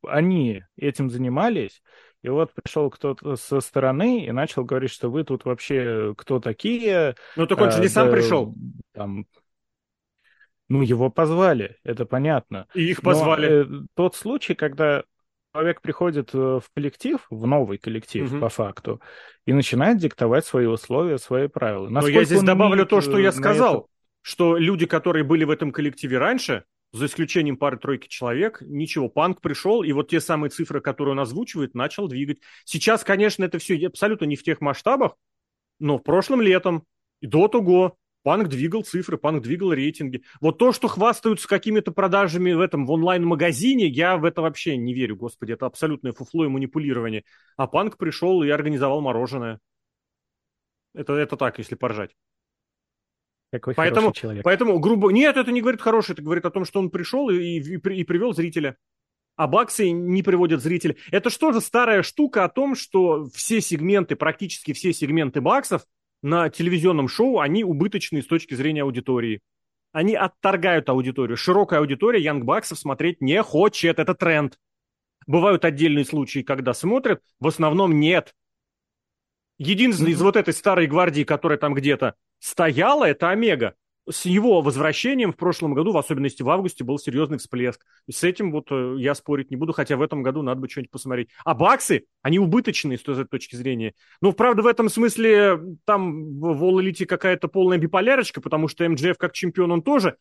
[0.06, 1.82] они этим занимались,
[2.22, 7.14] и вот пришел кто-то со стороны и начал говорить, что вы тут вообще кто такие.
[7.36, 8.54] Ну, так он же а, не сам пришел.
[8.92, 9.26] Там,
[10.68, 12.66] ну, его позвали, это понятно.
[12.74, 13.64] И их позвали.
[13.64, 15.04] Но, э, тот случай, когда
[15.54, 18.40] человек приходит э, в коллектив, в новый коллектив, угу.
[18.40, 19.00] по факту,
[19.46, 21.88] и начинает диктовать свои условия, свои правила.
[21.88, 23.86] Но я здесь добавлю то, что я сказал, это...
[24.22, 29.82] что люди, которые были в этом коллективе раньше, за исключением пары-тройки человек, ничего, панк пришел,
[29.82, 32.40] и вот те самые цифры, которые он озвучивает, начал двигать.
[32.64, 35.16] Сейчас, конечно, это все абсолютно не в тех масштабах,
[35.78, 36.84] но в прошлом летом,
[37.20, 40.22] и до того, панк двигал цифры, панк двигал рейтинги.
[40.40, 44.94] Вот то, что хвастаются какими-то продажами в этом в онлайн-магазине, я в это вообще не
[44.94, 47.24] верю, господи, это абсолютное фуфло и манипулирование.
[47.56, 49.60] А панк пришел и организовал мороженое.
[50.94, 52.10] Это, это так, если поржать.
[53.50, 54.44] Какой поэтому, человек.
[54.44, 55.10] Поэтому, грубо...
[55.10, 58.04] Нет, это не говорит хороший, это говорит о том, что он пришел и, и, и
[58.04, 58.76] привел зрителя.
[59.36, 60.96] А баксы не приводят зрителя.
[61.10, 65.86] Это что же старая штука о том, что все сегменты, практически все сегменты баксов
[66.22, 69.40] на телевизионном шоу, они убыточные с точки зрения аудитории.
[69.92, 71.36] Они отторгают аудиторию.
[71.36, 73.98] Широкая аудитория Янг Баксов смотреть не хочет.
[73.98, 74.58] Это тренд.
[75.26, 78.34] Бывают отдельные случаи, когда смотрят, в основном нет.
[79.58, 80.14] Единственный mm-hmm.
[80.14, 83.74] из вот этой старой гвардии, которая там где-то стояла, это Омега.
[84.10, 87.84] С его возвращением в прошлом году, в особенности в августе, был серьезный всплеск.
[88.06, 90.68] И с этим вот э, я спорить не буду, хотя в этом году надо бы
[90.68, 91.28] что-нибудь посмотреть.
[91.44, 93.92] А баксы, они убыточные с той точки зрения.
[94.22, 99.18] Ну, правда, в этом смысле там в All Elite какая-то полная биполярочка, потому что МДФ
[99.18, 100.16] как чемпион он тоже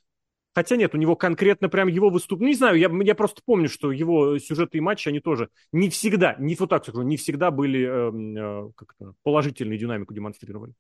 [0.58, 2.40] Хотя нет, у него конкретно прям его выступ...
[2.40, 5.88] Ну, не знаю, я, я просто помню, что его сюжеты и матчи, они тоже не
[5.92, 10.74] всегда, не вот так скажу, не всегда были э, э, как-то положительную динамику демонстрировали.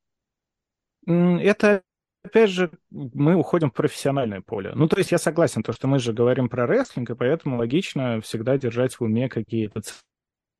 [1.05, 1.83] Это
[2.23, 4.71] опять же, мы уходим в профессиональное поле.
[4.73, 8.19] Ну, то есть я согласен, то, что мы же говорим про рестлинг, и поэтому логично
[8.21, 9.83] всегда держать в уме какие-то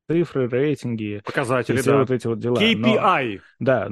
[0.08, 1.22] цифры, рейтинги.
[1.24, 1.98] Показатели, все да.
[1.98, 2.56] вот эти вот дела.
[2.56, 3.40] KPI.
[3.58, 3.90] Но, да.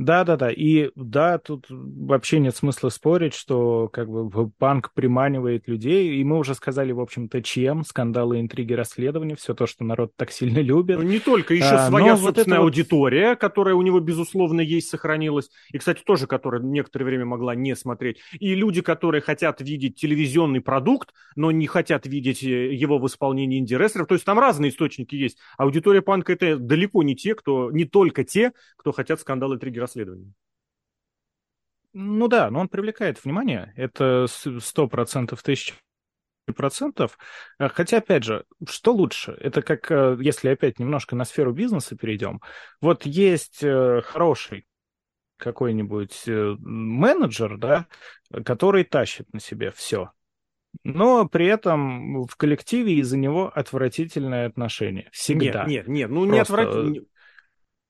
[0.00, 6.24] Да-да-да, и да, тут вообще нет смысла спорить, что как бы банк приманивает людей, и
[6.24, 10.60] мы уже сказали, в общем-то, чем, скандалы, интриги, расследования, все то, что народ так сильно
[10.60, 10.96] любит.
[10.96, 13.40] Ну, не только, еще а, своя собственная вот аудитория, вот...
[13.40, 18.20] которая у него, безусловно, есть, сохранилась, и, кстати, тоже, которая некоторое время могла не смотреть,
[18.38, 23.58] и люди, которые хотят видеть телевизионный продукт, но не хотят видеть э, его в исполнении
[23.58, 25.36] инди-рестлеров, то есть там разные источники есть.
[25.58, 30.32] Аудитория панка это далеко не те, кто, не только те, кто хотят скандалы, интриги, расследования.
[31.92, 33.72] Ну да, но он привлекает внимание.
[33.76, 35.74] Это сто процентов, тысяч
[36.54, 37.18] процентов.
[37.58, 39.36] Э, хотя, опять же, что лучше?
[39.40, 42.40] Это как, э, если опять немножко на сферу бизнеса перейдем.
[42.80, 44.66] Вот есть э, хороший
[45.36, 47.86] какой-нибудь менеджер, да,
[48.44, 50.10] который тащит на себе все.
[50.84, 55.08] Но при этом в коллективе из-за него отвратительное отношение.
[55.12, 55.64] Всегда.
[55.64, 56.32] Нет, нет, нет, ну Просто...
[56.34, 57.06] не отвратительное.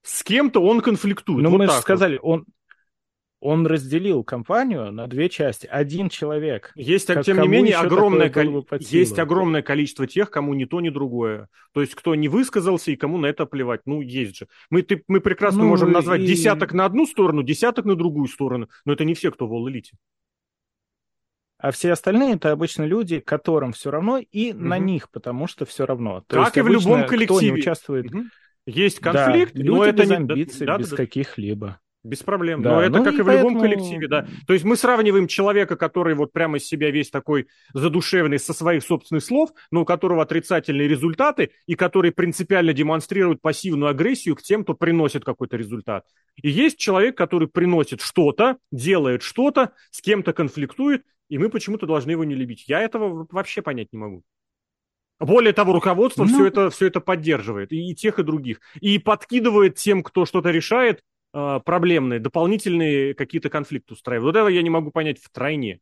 [0.03, 1.42] С кем-то он конфликтует.
[1.42, 2.24] Ну, вот мы же сказали, вот.
[2.24, 2.46] он,
[3.40, 5.66] он разделил компанию на две части.
[5.66, 6.72] Один человек.
[6.74, 8.66] Есть, как, тем не менее, огромное, кол...
[8.78, 11.48] есть огромное количество тех, кому ни то, ни другое.
[11.72, 13.80] То есть, кто не высказался и кому на это плевать.
[13.86, 14.46] Ну, есть же.
[14.68, 16.26] Мы, ты, мы прекрасно ну, можем назвать и...
[16.26, 18.68] десяток на одну сторону, десяток на другую сторону.
[18.84, 19.92] Но это не все, кто в All-Elite.
[21.59, 24.61] А все остальные это обычно люди, которым все равно, и угу.
[24.61, 26.24] на них, потому что все равно.
[26.26, 27.26] То как и в любом коллективе.
[27.26, 28.07] Кто не участвует.
[28.07, 28.24] Угу.
[28.66, 31.80] Есть конфликт, да, но это без амбиций, да, без да, каких-либо.
[32.02, 32.62] Без проблем.
[32.62, 32.76] Да.
[32.76, 33.50] Но это ну как и в поэтому...
[33.50, 34.26] любом коллективе, да.
[34.46, 38.82] То есть мы сравниваем человека, который вот прямо из себя весь такой задушевный со своих
[38.82, 44.62] собственных слов, но у которого отрицательные результаты, и который принципиально демонстрирует пассивную агрессию к тем,
[44.62, 46.06] кто приносит какой-то результат.
[46.42, 52.12] И есть человек, который приносит что-то, делает что-то, с кем-то конфликтует, и мы почему-то должны
[52.12, 52.64] его не любить.
[52.66, 54.22] Я этого вообще понять не могу.
[55.20, 56.28] Более того, руководство ну...
[56.28, 58.60] все, это, все это поддерживает, и, и тех, и других.
[58.80, 61.02] И подкидывает тем, кто что-то решает,
[61.34, 64.24] э, проблемные, дополнительные какие-то конфликты устраивает.
[64.24, 65.80] Вот этого я не могу понять в тройне.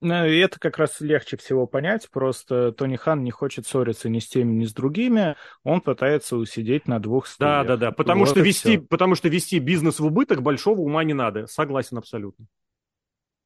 [0.00, 2.08] Ну, это как раз легче всего понять.
[2.10, 5.36] Просто Тони Хан не хочет ссориться ни с теми, ни с другими.
[5.62, 7.66] Он пытается усидеть на двух стульях.
[7.66, 7.92] Да, да, да.
[7.92, 11.46] Потому, вот что вести, потому что вести бизнес в убыток большого ума не надо.
[11.46, 12.46] Согласен абсолютно.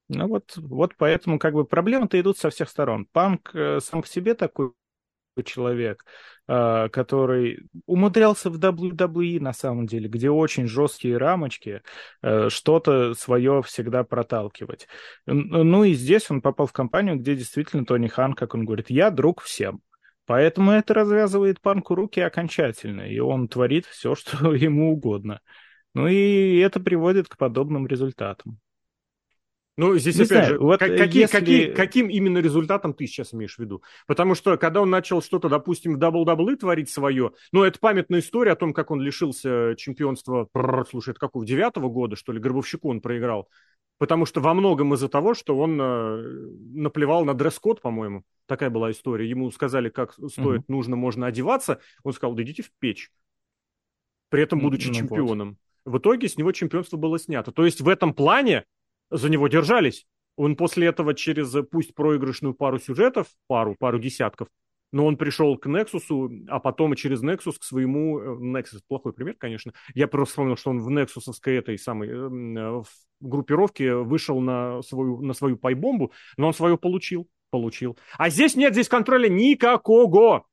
[0.09, 3.07] Ну вот, вот поэтому как бы проблемы-то идут со всех сторон.
[3.07, 4.73] Панк э, сам по себе такой
[5.45, 6.05] человек,
[6.49, 11.83] э, который умудрялся в WWE на самом деле, где очень жесткие рамочки,
[12.23, 14.87] э, что-то свое всегда проталкивать.
[15.27, 19.11] Ну и здесь он попал в компанию, где действительно Тони Хан, как он говорит, я
[19.11, 19.83] друг всем.
[20.27, 25.41] Поэтому это развязывает панку руки окончательно, и он творит все, что ему угодно.
[25.95, 28.61] Ну и это приводит к подобным результатам.
[29.77, 31.39] Ну, здесь, не опять знаю, же, вот какие, если...
[31.39, 33.83] какие, каким именно результатом ты сейчас имеешь в виду?
[34.07, 38.53] Потому что, когда он начал что-то, допустим, в WWE творить свое, ну, это памятная история
[38.53, 40.49] о том, как он лишился чемпионства,
[40.89, 43.49] слушай, это какого, девятого года, что ли, Гробовщику он проиграл.
[43.99, 46.23] Потому что во многом из-за того, что он э,
[46.75, 48.25] наплевал на дресс-код, по-моему.
[48.47, 49.29] Такая была история.
[49.29, 50.65] Ему сказали, как стоит, угу.
[50.69, 51.81] нужно, можно одеваться.
[52.03, 53.11] Он сказал, да идите в печь.
[54.29, 55.59] При этом, будучи ну, чемпионом.
[55.85, 55.95] Вот.
[55.95, 57.53] В итоге с него чемпионство было снято.
[57.53, 58.65] То есть в этом плане
[59.11, 60.07] за него держались.
[60.37, 64.49] Он после этого через, пусть проигрышную пару сюжетов, пару, пару десятков,
[64.93, 68.19] но он пришел к Nexus, а потом через Nexus к своему...
[68.19, 69.73] Э, Nexus плохой пример, конечно.
[69.95, 72.87] Я просто вспомнил, что он в Nexusовской этой самой э, в
[73.21, 77.29] группировке вышел на свою, на свою пайбомбу, но он свою получил.
[77.51, 77.97] Получил.
[78.19, 80.47] А здесь нет, здесь контроля никакого.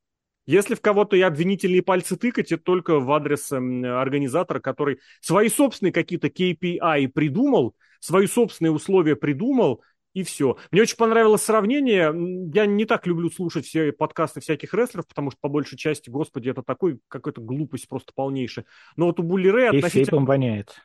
[0.45, 5.93] Если в кого-то и обвинительные пальцы тыкать, это только в адрес организатора, который свои собственные
[5.93, 9.82] какие-то KPI придумал, свои собственные условия придумал,
[10.14, 10.58] и все.
[10.72, 12.14] Мне очень понравилось сравнение.
[12.54, 16.49] Я не так люблю слушать все подкасты всяких рестлеров, потому что по большей части, господи,
[16.49, 18.66] это такой какая-то глупость просто полнейшая.
[18.95, 20.26] Но вот у Булли Рэй относительно...
[20.26, 20.76] воняет.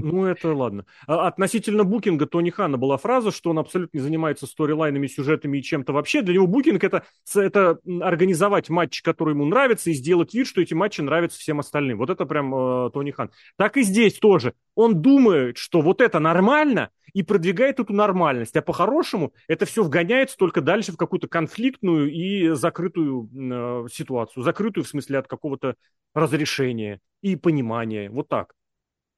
[0.00, 0.86] Ну, это ладно.
[1.08, 5.62] А относительно букинга Тони Хана была фраза, что он абсолютно не занимается сторилайнами, сюжетами и
[5.62, 6.22] чем-то вообще.
[6.22, 7.02] Для него букинг это,
[7.34, 11.98] это организовать матч, который ему нравится, и сделать вид, что эти матчи нравятся всем остальным.
[11.98, 13.32] Вот это прям э, Тони Хан.
[13.56, 14.54] Так и здесь тоже.
[14.76, 18.56] Он думает, что вот это нормально, и продвигает эту нормальность.
[18.56, 24.44] А по-хорошему это все вгоняется только дальше в какую-то конфликтную и закрытую э, ситуацию.
[24.44, 25.74] Закрытую в смысле от какого-то
[26.14, 28.10] разрешения и понимания.
[28.10, 28.54] Вот так.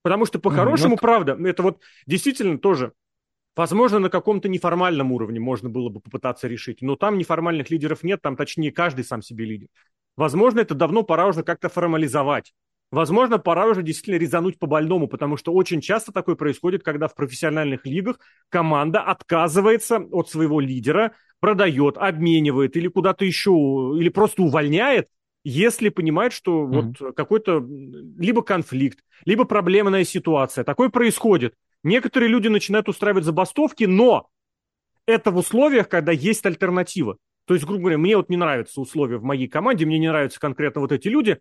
[0.02, 1.00] Потому что по-хорошему, mm-hmm.
[1.00, 2.92] правда, это вот действительно тоже,
[3.54, 8.22] возможно, на каком-то неформальном уровне можно было бы попытаться решить, но там неформальных лидеров нет,
[8.22, 9.68] там точнее каждый сам себе лидер.
[10.16, 12.52] Возможно, это давно пора уже как-то формализовать.
[12.90, 17.14] Возможно, пора уже действительно резануть по больному, потому что очень часто такое происходит, когда в
[17.14, 23.52] профессиональных лигах команда отказывается от своего лидера, продает, обменивает или куда-то еще,
[23.96, 25.06] или просто увольняет,
[25.44, 26.94] если понимает, что mm-hmm.
[27.00, 27.66] вот какой-то
[28.18, 31.54] либо конфликт, либо проблемная ситуация, такое происходит.
[31.82, 34.28] Некоторые люди начинают устраивать забастовки, но
[35.06, 37.16] это в условиях, когда есть альтернатива.
[37.46, 40.38] То есть, грубо говоря, мне вот не нравятся условия в моей команде, мне не нравятся
[40.38, 41.38] конкретно вот эти люди,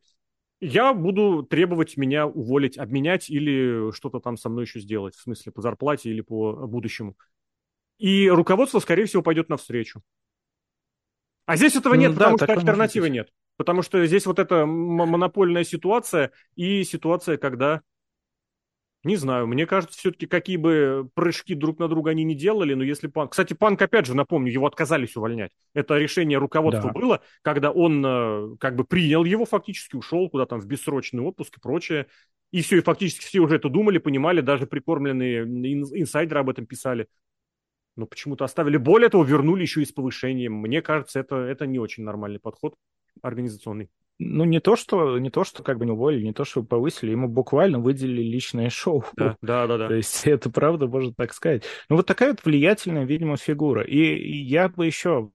[0.61, 5.51] я буду требовать меня уволить, обменять или что-то там со мной еще сделать, в смысле
[5.51, 7.15] по зарплате или по будущему.
[7.97, 10.01] И руководство, скорее всего, пойдет навстречу.
[11.45, 13.29] А здесь этого нет, ну, потому да, что альтернативы нет.
[13.59, 17.81] Потому что здесь вот эта монопольная ситуация и ситуация, когда
[19.03, 22.85] не знаю, мне кажется, все-таки какие бы прыжки друг на друга они не делали, но
[22.85, 23.31] если Панк...
[23.31, 25.51] Кстати, Панк, опять же, напомню, его отказались увольнять.
[25.73, 26.97] Это решение руководства да.
[26.97, 31.57] было, когда он э, как бы принял его, фактически ушел куда там в бессрочный отпуск
[31.57, 32.07] и прочее.
[32.51, 37.09] И все, и фактически все уже это думали, понимали, даже прикормленные инсайдеры об этом писали.
[37.97, 38.77] Но почему-то оставили.
[38.77, 40.53] Более того, вернули еще и с повышением.
[40.53, 42.75] Мне кажется, это, это не очень нормальный подход
[43.21, 43.89] организационный
[44.19, 47.11] ну, не то, что, не то, что как бы не уволили, не то, что повысили,
[47.11, 49.05] ему буквально выделили личное шоу.
[49.15, 49.77] Да, да, да.
[49.77, 49.87] да.
[49.87, 51.63] То есть это правда, можно так сказать.
[51.89, 53.81] Ну, вот такая вот влиятельная, видимо, фигура.
[53.81, 55.31] И, и я бы еще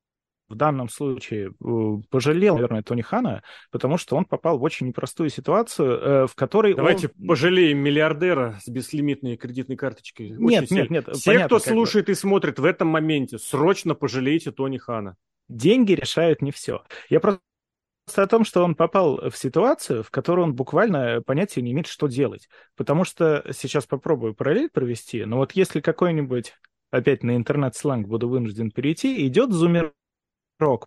[0.49, 5.31] в данном случае э, пожалел, наверное, Тони Хана, потому что он попал в очень непростую
[5.31, 7.29] ситуацию, э, в которой Давайте он...
[7.29, 10.33] пожалеем миллиардера с беслимитной кредитной карточкой.
[10.33, 11.09] Очень нет, нет, нет.
[11.15, 12.13] Все, понятно, кто слушает бы.
[12.13, 15.17] и смотрит в этом моменте, срочно пожалейте Тони Хана.
[15.49, 16.83] Деньги решают не все.
[17.09, 17.41] Я просто
[18.15, 22.07] о том, что он попал в ситуацию, в которой он буквально понятия не имеет, что
[22.07, 22.49] делать.
[22.77, 26.55] Потому что сейчас попробую параллель провести, но вот если какой-нибудь,
[26.91, 29.95] опять на интернет-сленг буду вынужден перейти, идет зумерок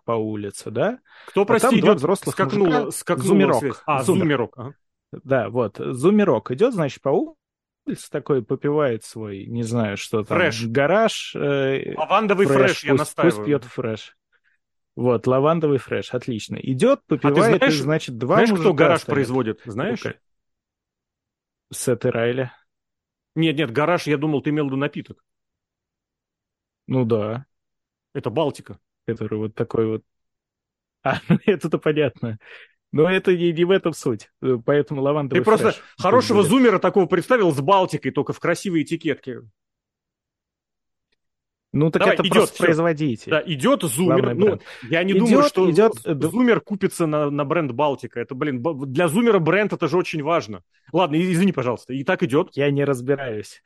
[0.04, 1.00] по улице, да?
[1.26, 1.96] Кто, прости, а идет?
[1.98, 3.58] взрослых скакнуло, мужика, скакнуло зумерок.
[3.58, 3.82] Связь.
[3.86, 4.22] А, зумер.
[4.22, 4.52] зумерок.
[4.56, 4.74] Ага.
[5.10, 10.38] Да, вот, зумерок идет, значит, по улице такой попивает свой, не знаю, что там.
[10.38, 10.66] Фреш.
[10.66, 11.34] Гараж.
[11.34, 13.34] Э, Лавандовый фреш, фреш я настаиваю.
[13.34, 14.17] Пусть пьет фреш.
[14.98, 16.56] Вот, лавандовый фреш, отлично.
[16.56, 19.14] Идет, попивает, а ты знаешь, и, значит, два знаешь, кто гараж стоят.
[19.14, 20.04] производит, знаешь?
[20.04, 20.16] Okay.
[21.72, 22.50] Сет и Райли.
[23.36, 25.24] Нет, нет, гараж, я думал, ты имел в виду напиток.
[26.88, 27.46] Ну да.
[28.12, 28.80] Это Балтика.
[29.06, 30.04] Который вот такой вот...
[31.04, 32.40] А, ну это-то понятно.
[32.90, 34.32] Но это не, не в этом суть.
[34.66, 39.42] Поэтому лавандовый Ты просто хорошего зумера такого представил с Балтикой, только в красивой этикетке.
[41.72, 42.64] Ну, так Давай, это идет, просто все.
[42.64, 43.30] производитель.
[43.30, 44.34] Да, идет зумер.
[44.34, 44.58] Ну,
[44.88, 45.92] я не идет, думаю, что идет...
[46.04, 48.20] зумер купится на, на бренд Балтика.
[48.20, 50.62] Это, блин, для зумера бренд это же очень важно.
[50.92, 51.92] Ладно, извини, пожалуйста.
[51.92, 52.50] И так идет.
[52.54, 53.62] Я не разбираюсь.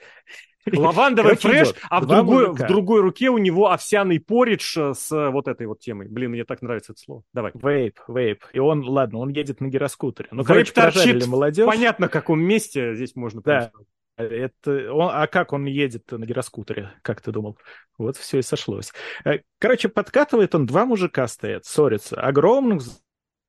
[0.71, 1.83] Лавандовый Короче, фреш, идет.
[1.91, 6.09] а в другой, в другой руке у него овсяный поридж с вот этой вот темой.
[6.09, 7.23] Блин, мне так нравится это слово.
[7.33, 7.53] Давай.
[7.55, 8.45] Вейп, вейп.
[8.53, 10.29] И он, ладно, он едет на гироскутере.
[10.31, 11.67] Ну, короче, торчит молодежь.
[11.67, 13.71] Понятно, в каком месте здесь можно да.
[14.17, 17.59] Это он, а как он едет на гироскутере, как ты думал?
[17.99, 18.93] Вот все и сошлось.
[19.25, 22.21] Э, короче, подкатывает он, два мужика стоят, ссорятся.
[22.21, 22.83] Огромных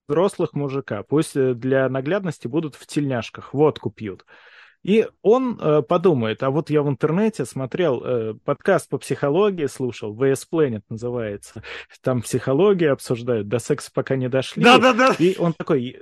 [0.08, 1.04] взрослых мужика.
[1.04, 4.26] Пусть э, для наглядности будут в тельняшках, водку пьют.
[4.84, 10.14] И он э, подумает, а вот я в интернете смотрел э, подкаст по психологии, слушал,
[10.14, 11.64] VS Planet называется.
[12.02, 14.62] Там психологию обсуждают, до секса пока не дошли.
[14.62, 15.16] Да-да-да.
[15.20, 16.02] И он такой,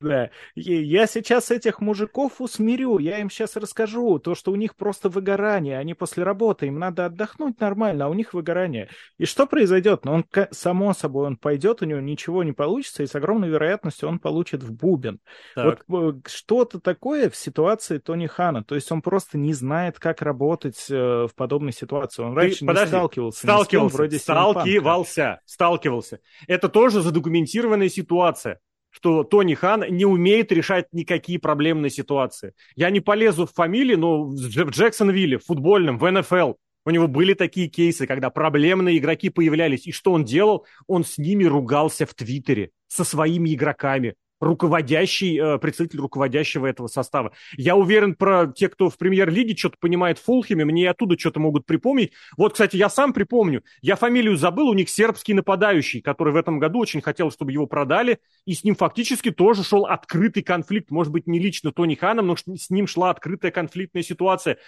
[0.00, 0.30] да.
[0.54, 5.78] я сейчас этих мужиков усмирю, я им сейчас расскажу, то, что у них просто выгорание,
[5.78, 8.88] они после работы, им надо отдохнуть нормально, а у них выгорание.
[9.18, 10.04] И что произойдет?
[10.04, 14.08] Ну, он, само собой, он пойдет, у него ничего не получится, и с огромной вероятностью
[14.08, 15.20] он получит в бубен.
[15.54, 15.84] Так.
[15.86, 20.22] Вот э, что-то такое в ситуации Тони Хана, то есть он просто не знает, как
[20.22, 20.94] работать э,
[21.26, 22.22] в подобной ситуации.
[22.22, 23.38] Он раньше Ты, не подожди, сталкивался.
[23.38, 26.20] Сталкивался, вроде сталкивался, сталкивался.
[26.46, 28.60] Это тоже задокументированная ситуация
[28.90, 32.54] что Тони Хан не умеет решать никакие проблемные ситуации.
[32.74, 36.54] Я не полезу в фамилии, но в Джексонвилле, в футбольном, в НФЛ,
[36.86, 39.86] у него были такие кейсы, когда проблемные игроки появлялись.
[39.86, 40.66] И что он делал?
[40.86, 47.32] Он с ними ругался в Твиттере, со своими игроками руководящий, э, представитель руководящего этого состава.
[47.56, 51.66] Я уверен про те, кто в премьер-лиге что-то понимает в Фулхеме, мне оттуда что-то могут
[51.66, 52.12] припомнить.
[52.36, 56.58] Вот, кстати, я сам припомню, я фамилию забыл, у них сербский нападающий, который в этом
[56.58, 61.12] году очень хотел, чтобы его продали, и с ним фактически тоже шел открытый конфликт, может
[61.12, 64.58] быть, не лично Тони Ханом, но с ним шла открытая конфликтная ситуация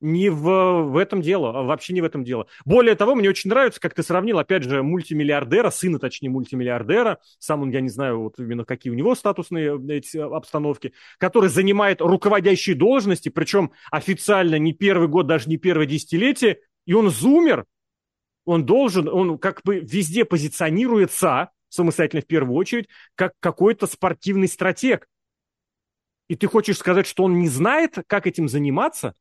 [0.00, 2.46] не в, в этом дело, а вообще не в этом дело.
[2.64, 7.62] Более того, мне очень нравится, как ты сравнил, опять же, мультимиллиардера, сына, точнее, мультимиллиардера, сам
[7.62, 12.76] он, я не знаю, вот именно какие у него статусные эти обстановки, который занимает руководящие
[12.76, 17.66] должности, причем официально не первый год, даже не первое десятилетие, и он зумер,
[18.44, 25.06] он должен, он как бы везде позиционируется, самостоятельно в первую очередь, как какой-то спортивный стратег.
[26.28, 29.14] И ты хочешь сказать, что он не знает, как этим заниматься?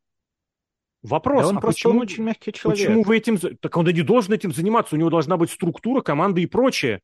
[1.02, 2.88] Вопрос, да он а просто почему, он очень мягкий человек.
[2.88, 3.38] Почему вы этим...
[3.38, 7.02] Так он и не должен этим заниматься, у него должна быть структура, команда и прочее.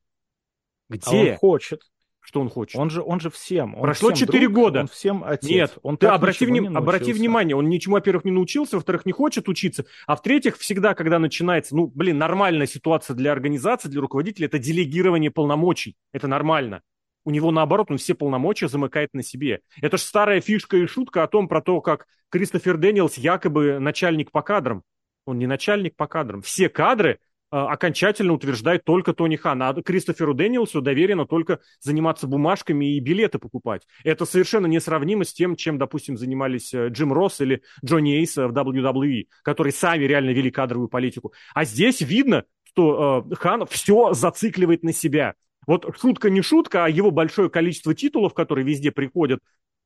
[0.88, 1.00] Где?
[1.06, 1.80] А он хочет.
[2.20, 2.78] что он хочет.
[2.78, 3.74] Он же, он же всем.
[3.76, 4.80] Он Прошло всем 4 друг, года.
[4.80, 5.48] Он всем отец.
[5.48, 9.12] Нет, он ты обрати, вним- не обрати внимание, он ничему, во-первых, не научился, во-вторых, не
[9.12, 14.46] хочет учиться, а в-третьих, всегда, когда начинается, ну, блин, нормальная ситуация для организации, для руководителя,
[14.46, 15.96] это делегирование полномочий.
[16.12, 16.82] Это нормально.
[17.26, 19.60] У него, наоборот, он все полномочия замыкает на себе.
[19.82, 24.30] Это же старая фишка и шутка о том, про то, как Кристофер Дэниелс якобы начальник
[24.30, 24.84] по кадрам.
[25.24, 26.40] Он не начальник по кадрам.
[26.40, 27.18] Все кадры
[27.50, 33.40] э, окончательно утверждает только Тони Хан, а Кристоферу Дэниелсу доверено только заниматься бумажками и билеты
[33.40, 33.82] покупать.
[34.04, 38.52] Это совершенно несравнимо с тем, чем, допустим, занимались э, Джим Росс или Джонни Эйс в
[38.52, 41.32] WWE, которые сами реально вели кадровую политику.
[41.54, 45.34] А здесь видно, что э, Хан все зацикливает на себя.
[45.66, 49.40] Вот шутка не шутка, а его большое количество титулов, которые везде приходят,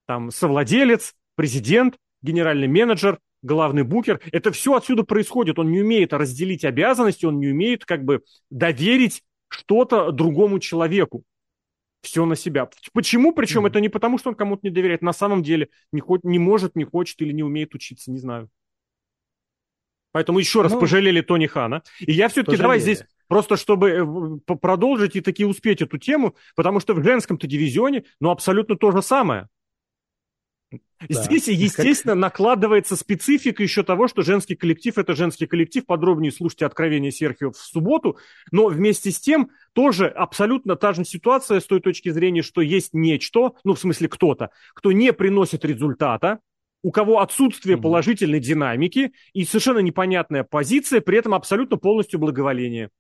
[0.07, 5.59] там совладелец, президент, генеральный менеджер, главный букер, это все отсюда происходит.
[5.59, 11.25] Он не умеет разделить обязанности, он не умеет как бы доверить что-то другому человеку.
[12.03, 12.69] Все на себя.
[12.93, 13.33] Почему?
[13.33, 13.67] Причем Мгм.
[13.67, 15.03] это не потому, что он кому-то не доверяет.
[15.03, 18.49] На самом деле не, хо- не может, не хочет или не умеет учиться, не знаю.
[20.13, 21.83] Поэтому еще раз Ну, пожалели Тони Хана.
[22.01, 22.97] И я все-таки давай пожалели.
[22.97, 28.05] здесь просто чтобы э, продолжить и таки успеть эту тему, потому что в женском-то дивизионе,
[28.21, 29.49] ну, абсолютно то же самое.
[31.09, 31.23] Да.
[31.23, 35.87] Здесь, естественно, накладывается специфика еще того, что женский коллектив– это женский коллектив.
[35.87, 38.19] Подробнее слушайте «Откровение Серхио» в субботу.
[38.53, 42.93] Но вместе с тем тоже абсолютно та же ситуация с той точки зрения, что есть
[42.93, 46.41] нечто, ну, в смысле кто-то, кто не приносит результата,
[46.83, 47.83] у кого отсутствие Мгм.
[47.83, 52.91] положительной динамики и совершенно непонятная позиция, при этом абсолютно полностью благоволение.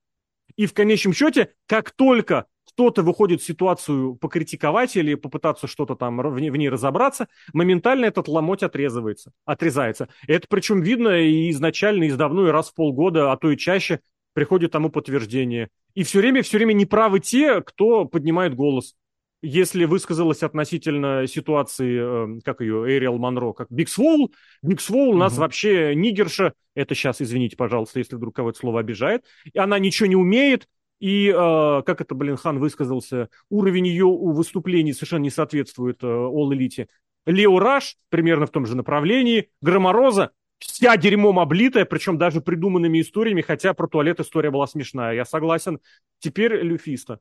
[0.57, 6.19] И в конечном счете, как только кто-то выходит в ситуацию покритиковать или попытаться что-то там
[6.19, 10.09] в ней, в ней разобраться, моментально этот ломоть отрезывается, отрезается.
[10.27, 14.01] Это причем видно и изначально, и давно, и раз в полгода, а то и чаще
[14.35, 15.69] приходит тому подтверждение.
[15.95, 18.95] И все время, все время неправы те, кто поднимает голос.
[19.43, 25.17] Если высказалась относительно ситуации, э, как ее, Эриэл Монро, как Биг Своул, Биг Своул у
[25.17, 30.07] нас вообще нигерша, это сейчас, извините, пожалуйста, если вдруг кого-то слово обижает, и она ничего
[30.09, 30.69] не умеет,
[31.01, 36.51] и, э, как это, блин, Хан высказался, уровень ее выступлений совершенно не соответствует э, All
[36.51, 36.87] Elite.
[37.25, 43.41] Лео Раш, примерно в том же направлении, Громороза, вся дерьмом облитая, причем даже придуманными историями,
[43.41, 45.81] хотя про туалет история была смешная, я согласен.
[46.19, 47.21] Теперь Люфиста.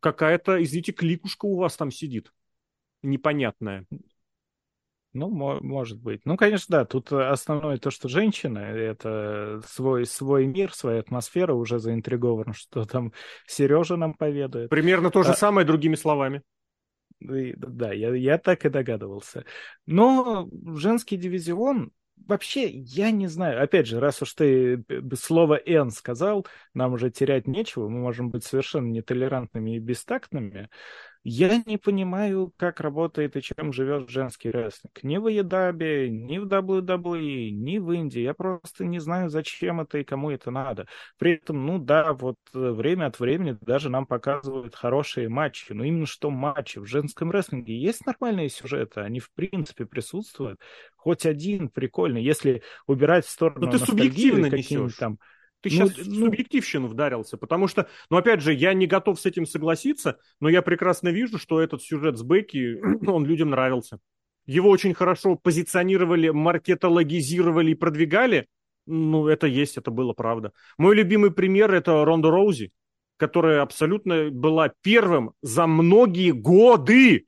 [0.00, 2.32] Какая-то, извините, кликушка у вас там сидит.
[3.02, 3.86] Непонятная.
[5.12, 6.20] Ну, мо- может быть.
[6.24, 6.84] Ну, конечно, да.
[6.84, 13.12] Тут основное то, что женщина, это свой, свой мир, своя атмосфера, уже заинтригован, что там
[13.46, 14.70] Сережа нам поведает.
[14.70, 16.42] Примерно то же А- самое, другими словами.
[17.20, 19.44] Да, я, я так и догадывался.
[19.84, 21.92] Но женский дивизион,
[22.26, 23.62] вообще, я не знаю.
[23.62, 28.44] Опять же, раз уж ты слово «Н» сказал, нам уже терять нечего, мы можем быть
[28.44, 30.68] совершенно нетолерантными и бестактными.
[31.22, 35.02] Я не понимаю, как работает и чем живет женский рестлинг.
[35.02, 38.22] Ни в Едабе, ни в WWE, ни в Индии.
[38.22, 40.86] Я просто не знаю, зачем это и кому это надо.
[41.18, 45.72] При этом, ну да, вот э, время от времени даже нам показывают хорошие матчи.
[45.72, 46.78] Но именно что матчи.
[46.78, 50.58] В женском рестлинге есть нормальные сюжеты, они в принципе присутствуют.
[50.96, 54.94] Хоть один прикольный, если убирать в сторону Но ты субъективно несешь.
[54.96, 55.18] там
[55.62, 59.20] Ты Ну, сейчас в ну- субъективщину вдарился, потому что, ну, опять же, я не готов
[59.20, 63.98] с этим согласиться, но я прекрасно вижу, что этот сюжет с Бекки, он людям нравился.
[64.46, 68.48] Его очень хорошо позиционировали, маркетологизировали и продвигали.
[68.86, 70.52] Ну, это есть, это было правда.
[70.78, 72.72] Мой любимый пример– это Ронда Роузи,
[73.18, 77.26] которая абсолютно была первым за многие годы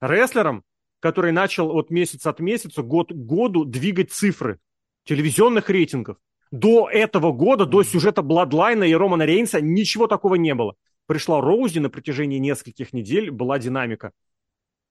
[0.00, 0.64] рестлером,
[1.00, 4.60] который начал от месяца от месяца, год к году двигать цифры
[5.04, 6.18] телевизионных рейтингов.
[6.50, 10.74] До этого года, до сюжета Бладлайна и Романа Рейнса ничего такого не было.
[11.06, 14.12] Пришла Раузи на протяжении нескольких недель, была динамика.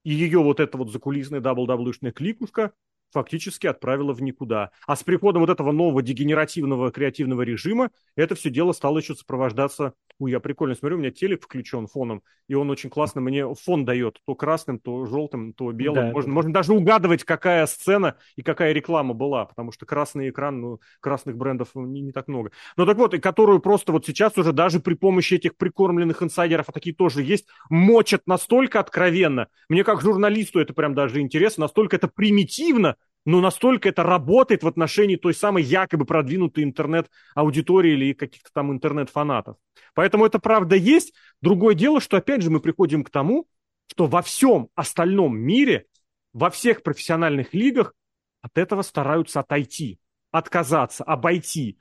[0.04, 2.72] И ее вот эта вот закулисная дабл-даблышная кликушка
[3.12, 4.72] фактически отправила в никуда.
[4.88, 9.94] А с приходом вот этого нового дегенеративного креативного режима это все дело стало еще сопровождаться...
[10.20, 13.86] Ой, я прикольно смотрю, у меня телек включен фоном, и он очень классно мне фон
[13.86, 14.20] дает.
[14.26, 16.08] То красным, то желтым, то белым.
[16.08, 20.60] Да, можно, можно даже угадывать, какая сцена и какая реклама была, потому что красный экран,
[20.60, 22.52] ну, красных брендов не, не так много.
[22.76, 26.68] Ну так вот, и которую просто вот сейчас уже даже при помощи этих прикормленных инсайдеров,
[26.68, 29.48] а такие тоже есть, мочат настолько откровенно.
[29.70, 32.98] Мне как журналисту это прям даже интересно, настолько это примитивно,
[33.30, 39.58] но настолько это работает в отношении той самой якобы продвинутой интернет-аудитории или каких-то там интернет-фанатов.
[39.94, 41.14] Поэтому это правда есть.
[41.40, 43.48] Другое дело, что опять же мы приходим к тому,
[43.86, 45.86] что во всем остальном мире,
[46.34, 47.94] во всех профессиональных лигах
[48.42, 50.00] от этого стараются отойти,
[50.32, 51.78] отказаться, обойти,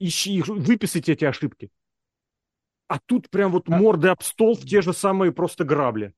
[0.00, 1.70] ищи, выписать эти ошибки.
[2.88, 6.12] А тут прям вот морды об стол в те же самые просто грабли.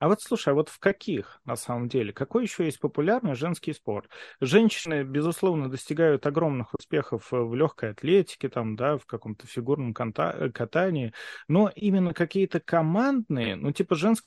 [0.00, 3.74] А вот слушай, а вот в каких, на самом деле, какой еще есть популярный женский
[3.74, 4.08] спорт?
[4.40, 11.12] Женщины, безусловно, достигают огромных успехов в легкой атлетике, там, да, в каком-то фигурном катании,
[11.48, 14.26] но именно какие-то командные, ну, типа женский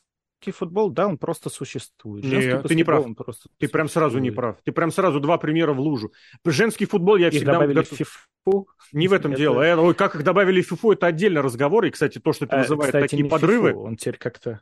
[0.52, 2.24] футбол, да, он просто существует.
[2.24, 3.06] Нет, ты не прав.
[3.06, 4.58] Он просто ты прям сразу не прав.
[4.64, 6.12] Ты прям сразу два примера в лужу.
[6.46, 7.54] Женский футбол я их всегда...
[7.54, 8.68] добавили в фифу.
[8.92, 9.40] Не в этом это...
[9.40, 9.62] дело.
[9.62, 11.86] Э, ой, как их добавили в фифу, это отдельный разговор.
[11.86, 13.70] И, кстати, то, что ты а, называешь кстати, такие подрывы...
[13.70, 14.62] Фифу, он теперь как-то...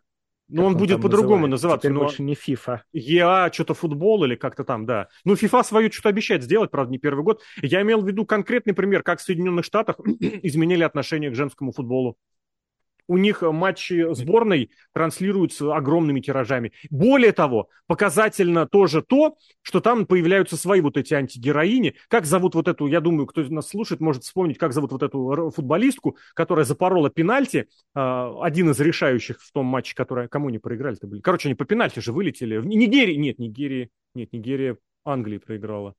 [0.52, 1.88] Ну, он, он будет по-другому называться.
[1.88, 2.02] Теперь но...
[2.02, 2.82] больше не FIFA.
[2.94, 5.08] ЕА, что-то футбол или как-то там, да.
[5.24, 7.42] Ну, FIFA свою что-то обещает сделать, правда, не первый год.
[7.62, 12.18] Я имел в виду конкретный пример, как в Соединенных Штатах изменили отношение к женскому футболу
[13.12, 16.72] у них матчи сборной транслируются огромными тиражами.
[16.90, 21.96] Более того, показательно тоже то, что там появляются свои вот эти антигероини.
[22.08, 25.52] Как зовут вот эту, я думаю, кто нас слушает, может вспомнить, как зовут вот эту
[25.54, 30.30] футболистку, которая запорола пенальти, а, один из решающих в том матче, который...
[30.30, 31.20] Кому не проиграли-то были?
[31.20, 32.56] Короче, они по пенальти же вылетели.
[32.56, 33.16] В Нигерии...
[33.16, 33.90] Нет, Нигерии...
[34.16, 35.96] Нет, Нигерия Англии проиграла.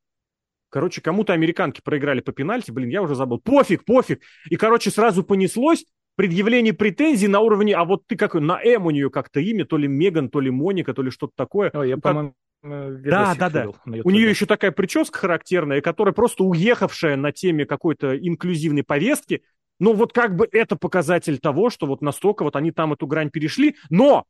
[0.69, 3.37] Короче, кому-то американки проиграли по пенальти, блин, я уже забыл.
[3.37, 4.21] Пофиг, пофиг.
[4.49, 5.85] И, короче, сразу понеслось,
[6.15, 9.77] предъявление претензий на уровне, а вот ты как на М у нее как-то имя, то
[9.77, 11.69] ли Меган, то ли Моника, то ли что-то такое.
[11.71, 12.33] О, я, ну, по-моему,
[12.63, 13.67] да, да, да.
[13.85, 19.43] У нее еще такая прическа характерная, которая просто уехавшая на теме какой-то инклюзивной повестки.
[19.79, 23.31] Но вот как бы это показатель того, что вот настолько вот они там эту грань
[23.31, 23.75] перешли.
[23.89, 24.25] Но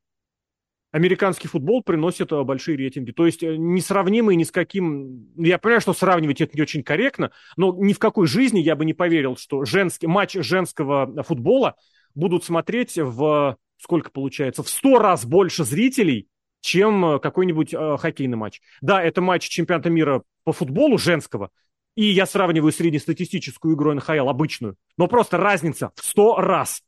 [0.93, 3.11] американский футбол приносит э, большие рейтинги.
[3.11, 5.27] То есть э, несравнимые ни с каким...
[5.35, 8.85] Я понимаю, что сравнивать это не очень корректно, но ни в какой жизни я бы
[8.85, 11.75] не поверил, что женский матч женского футбола
[12.15, 13.57] будут смотреть в...
[13.77, 14.63] Сколько получается?
[14.63, 16.27] В сто раз больше зрителей,
[16.61, 18.61] чем э, какой-нибудь э, хоккейный матч.
[18.81, 21.49] Да, это матч чемпионата мира по футболу женского,
[21.95, 26.83] и я сравниваю среднестатистическую игру НХЛ, обычную, но просто разница в сто раз.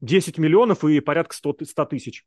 [0.00, 2.24] 10 миллионов и порядка 100, 100 тысяч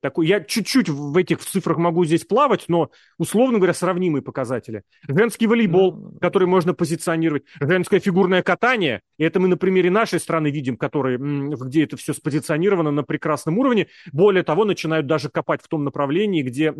[0.00, 4.82] такой, я чуть-чуть в этих цифрах могу здесь плавать, но, условно говоря, сравнимые показатели.
[5.08, 6.18] Женский волейбол, ну...
[6.20, 11.16] который можно позиционировать, женское фигурное катание, и это мы на примере нашей страны видим, который,
[11.18, 13.88] где это все спозиционировано на прекрасном уровне.
[14.12, 16.74] Более того, начинают даже копать в том направлении, где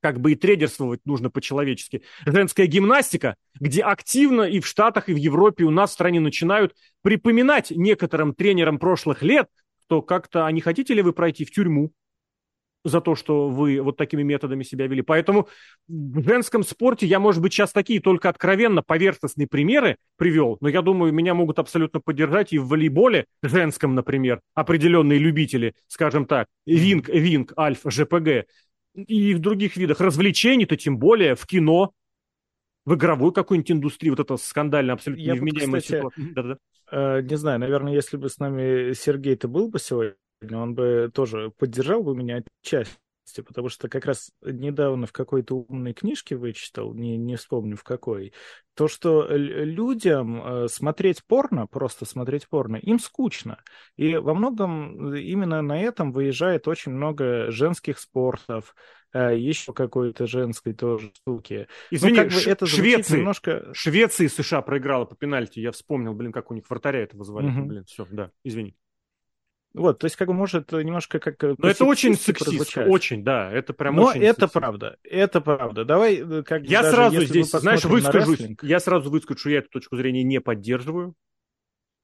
[0.00, 2.02] как бы и трейдерствовать нужно по-человечески.
[2.26, 6.74] Женская гимнастика, где активно и в Штатах, и в Европе у нас в стране начинают
[7.00, 9.48] припоминать некоторым тренерам прошлых лет,
[9.86, 11.90] что как-то, а не хотите ли вы пройти в тюрьму?
[12.84, 15.02] За то, что вы вот такими методами себя вели.
[15.02, 15.48] Поэтому
[15.88, 20.82] в женском спорте я, может быть, сейчас такие только откровенно поверхностные примеры привел, но я
[20.82, 27.08] думаю, меня могут абсолютно поддержать и в волейболе женском, например, определенные любители, скажем так, Винг,
[27.08, 28.46] Винг, Альф, ЖПГ,
[28.94, 31.92] и в других видах развлечений-то тем более, в кино,
[32.84, 36.24] в игровой какой-нибудь индустрии, вот это скандально абсолютно я невменяемая ситуация.
[36.34, 36.58] Да-да.
[36.90, 41.52] Э, не знаю, наверное, если бы с нами Сергей-то был бы сегодня, он бы тоже
[41.56, 42.98] поддержал бы меня отчасти,
[43.46, 48.32] потому что как раз недавно в какой-то умной книжке вычитал, не, не вспомню в какой,
[48.74, 53.62] то, что людям э, смотреть порно, просто смотреть порно, им скучно.
[53.96, 58.74] И во многом именно на этом выезжает очень много женских спортов,
[59.12, 61.68] э, еще какой-то женской тоже штуки.
[61.90, 63.72] Ну, Извини, ну, как бы это Швеции, немножко...
[63.72, 67.66] Швеции США проиграла по пенальти, я вспомнил, блин, как у них вратаря это вызвали, угу.
[67.66, 68.76] блин, все, да, извини.
[69.74, 71.42] Вот, то есть, как бы может немножко как...
[71.42, 74.52] Э, Но это очень сексист, очень, да, это прям Но очень это сексист.
[74.52, 75.84] правда, это правда.
[75.84, 79.96] Давай, э, как Я сразу здесь, знаешь, выскажусь, я сразу выскажу, что я эту точку
[79.96, 81.14] зрения не поддерживаю.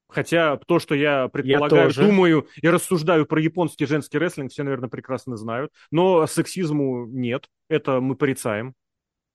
[0.08, 4.88] Хотя то, что я предполагаю, я думаю и рассуждаю про японский женский рестлинг, все, наверное,
[4.88, 5.72] прекрасно знают.
[5.92, 8.74] Но сексизму нет, это мы порицаем.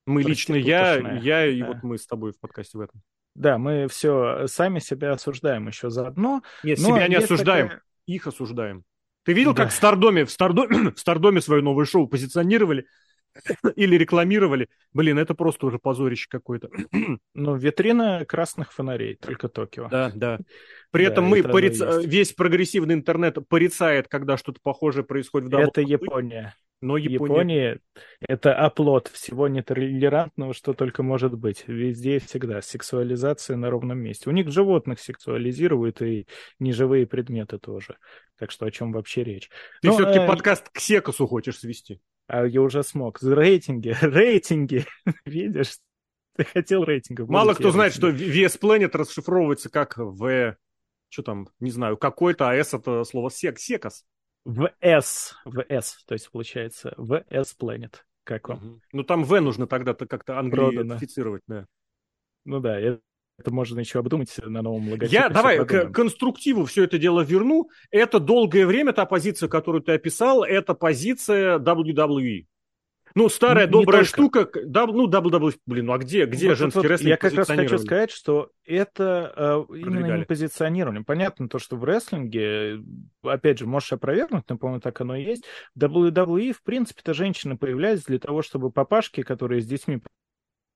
[0.06, 3.02] Мы лично, я, я и вот мы с тобой в подкасте в этом.
[3.34, 6.44] Да, мы все сами себя осуждаем еще заодно.
[6.64, 7.70] Нет, себя не осуждаем.
[7.70, 8.84] Такая их осуждаем.
[9.24, 9.64] Ты видел, да.
[9.64, 12.86] как в Стардоме, в Стардоме, в Стардоме свое новое шоу позиционировали
[13.76, 14.70] или рекламировали?
[14.94, 16.70] Блин, это просто уже позорище какое-то.
[17.34, 19.90] Ну, витрина красных фонарей, только Токио.
[19.90, 20.40] Да, да.
[20.92, 21.82] При да, этом мы пориц...
[22.06, 26.56] весь прогрессивный интернет порицает, когда что-то похожее происходит в Это Япония.
[26.82, 27.34] Но Япония...
[27.34, 27.80] Япония—
[28.28, 31.64] это оплот всего нетолерантного, что только может быть.
[31.68, 32.62] Везде и всегда.
[32.62, 34.30] Сексуализация на ровном месте.
[34.30, 36.28] У них животных сексуализируют и
[36.60, 37.98] неживые предметы тоже.
[38.38, 39.50] Так что о чем вообще речь?
[39.82, 40.28] Ты Но, все-таки э...
[40.28, 42.02] подкаст к Секосу хочешь свести.
[42.28, 43.22] А я уже смог.
[43.22, 44.86] Рейтинги, рейтинги.
[45.26, 45.78] Видишь?
[46.36, 47.30] Ты хотел рейтингов.
[47.30, 50.58] Мало кто знает, что VS Planet расшифровывается как в...
[51.08, 54.04] Что там, не знаю, какой-то, а S это слово сек, секос.
[54.46, 57.96] В S, в S, то есть получается в S Planet.
[58.24, 58.58] Как вам?
[58.58, 58.82] Угу.
[58.94, 61.66] Ну там В нужно тогда-то как-то англицировать, да.
[62.46, 63.02] Ну да, это
[63.38, 65.14] это можно еще обдумать на новом логотипе.
[65.14, 67.70] Я давай к конструктиву все это дело верну.
[67.92, 72.46] Это долгое время та позиция, которую ты описал, это позиция WWE.
[73.16, 76.58] Ну, старая не, добрая не штука, да, ну, WWE, блин, ну а где, где вот,
[76.58, 81.02] женский вот, рестлинг Я как раз хочу сказать, что это э, именно не позиционирование.
[81.02, 82.82] Понятно то, что в рестлинге,
[83.24, 85.46] опять же, можешь опровергнуть, но, по-моему, так оно и есть.
[85.76, 90.02] В WWE, в принципе-то, женщины появляются для того, чтобы папашки, которые с детьми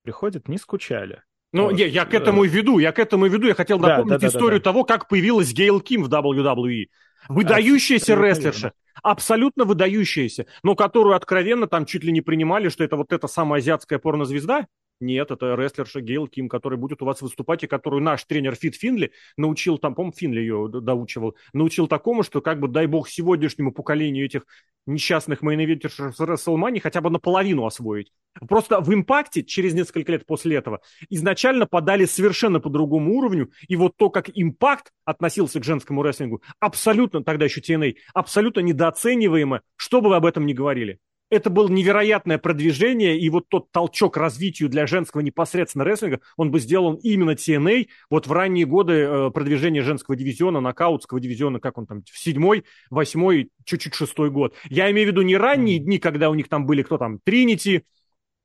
[0.03, 1.23] приходят, не скучали.
[1.51, 3.47] Ну, не, я к этому и веду, я к этому и веду.
[3.47, 4.71] Я хотел напомнить да, да, историю да, да.
[4.71, 6.85] того, как появилась Гейл Ким в WWE.
[7.27, 8.71] Выдающаяся а, рестлерша,
[9.03, 13.59] абсолютно выдающаяся, но которую откровенно там чуть ли не принимали, что это вот эта самая
[13.59, 14.67] азиатская порнозвезда.
[14.99, 18.75] Нет, это рестлерша Гейл Ким, который будет у вас выступать, и которую наш тренер Фит
[18.75, 23.71] Финли научил, там, по-моему, Финли ее доучивал, научил такому, что, как бы, дай бог, сегодняшнему
[23.71, 24.45] поколению этих
[24.85, 28.11] несчастных мейн-эвентершев с WrestleMania хотя бы наполовину освоить.
[28.47, 33.77] Просто в импакте через несколько лет после этого изначально подали совершенно по другому уровню, и
[33.77, 40.01] вот то, как импакт относился к женскому рестлингу, абсолютно, тогда еще TNA, абсолютно недооцениваемо, что
[40.01, 40.99] бы вы об этом ни говорили
[41.29, 46.59] это было невероятное продвижение, и вот тот толчок развитию для женского непосредственно рестлинга, он бы
[46.59, 51.85] сделан именно TNA, вот в ранние годы э, продвижения женского дивизиона, нокаутского дивизиона, как он
[51.85, 54.55] там, в седьмой, восьмой, чуть-чуть шестой год.
[54.69, 57.85] Я имею в виду не ранние дни, когда у них там были, кто там, Тринити,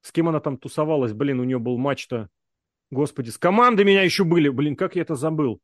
[0.03, 2.29] с кем она там тусовалась, блин, у нее был матч-то,
[2.91, 5.61] господи, с командой меня еще были, блин, как я это забыл.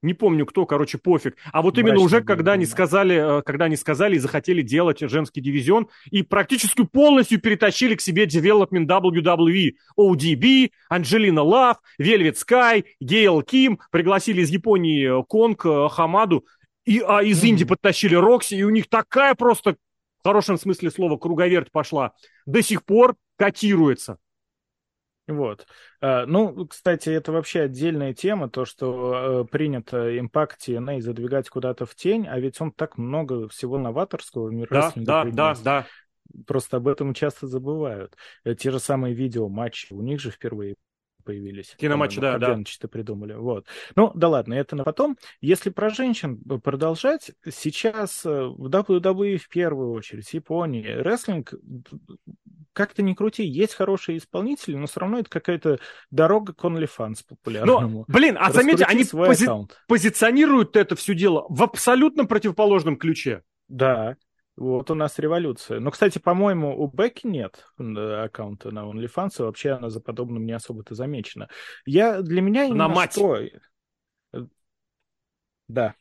[0.00, 1.36] Не помню кто, короче, пофиг.
[1.52, 5.40] А вот именно уже, когда они сказали, э, когда они сказали и захотели делать женский
[5.40, 9.72] дивизион, и практически полностью перетащили к себе development WWE.
[9.98, 16.46] ODB, Анджелина Лав, Velvet Sky, Гейл Ким, пригласили из Японии э, Конг, э, Хамаду,
[16.84, 19.76] и, а из Индии подтащили Рокси, и у них такая просто,
[20.20, 22.12] в хорошем смысле слова, круговерть пошла.
[22.46, 24.18] До сих пор котируется.
[25.28, 25.66] Вот.
[26.00, 31.84] А, ну, кстати, это вообще отдельная тема, то, что э, принято импакт TNA задвигать куда-то
[31.84, 35.86] в тень, а ведь он так много всего новаторского в да, да, да, да.
[36.46, 38.16] Просто об этом часто забывают.
[38.44, 40.76] Э, те же самые видео-матчи, у них же впервые
[41.24, 41.74] появились.
[41.76, 42.58] Киноматчи, да, да.
[42.66, 43.34] что придумали.
[43.34, 43.66] Вот.
[43.96, 45.18] Ну, да ладно, это на потом.
[45.42, 51.52] Если про женщин продолжать, сейчас э, в WWE в первую очередь, Японии, рестлинг
[52.78, 55.80] как-то не крути, есть хорошие исполнители, но все равно это какая-то
[56.12, 58.04] дорога к OnlyFans популярному.
[58.06, 63.42] Но, блин, а заметьте, они пози- позиционируют это все дело в абсолютно противоположном ключе.
[63.66, 64.16] Да,
[64.56, 65.80] вот у нас революция.
[65.80, 70.52] Но, кстати, по-моему, у Бекки нет аккаунта на OnlyFans, и вообще она за подобным не
[70.52, 71.48] особо-то замечена.
[71.84, 73.12] Я, для меня на мать.
[73.12, 73.40] Что...
[75.66, 75.96] Да.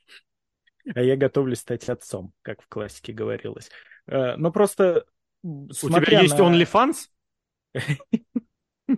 [0.94, 3.72] А я готовлюсь стать отцом, как в классике говорилось.
[4.06, 5.06] Э, но просто
[5.48, 6.36] у тебя есть.
[6.36, 7.08] OnlyFans?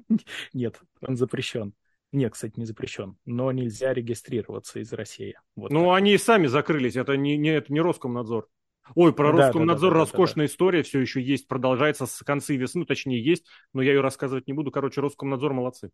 [0.54, 1.74] Нет, он запрещен.
[2.12, 5.38] Нет, кстати, не запрещен, но нельзя регистрироваться из России.
[5.56, 5.98] Вот ну, так.
[5.98, 8.48] они сами закрылись, это не, не, это не Роскомнадзор.
[8.96, 10.52] Ой, про да, Роскомнадзор да, да, роскошная да, да.
[10.52, 14.48] история все еще есть, продолжается с конца весны, ну, точнее, есть, но я ее рассказывать
[14.48, 14.72] не буду.
[14.72, 15.92] Короче, Роскомнадзор молодцы.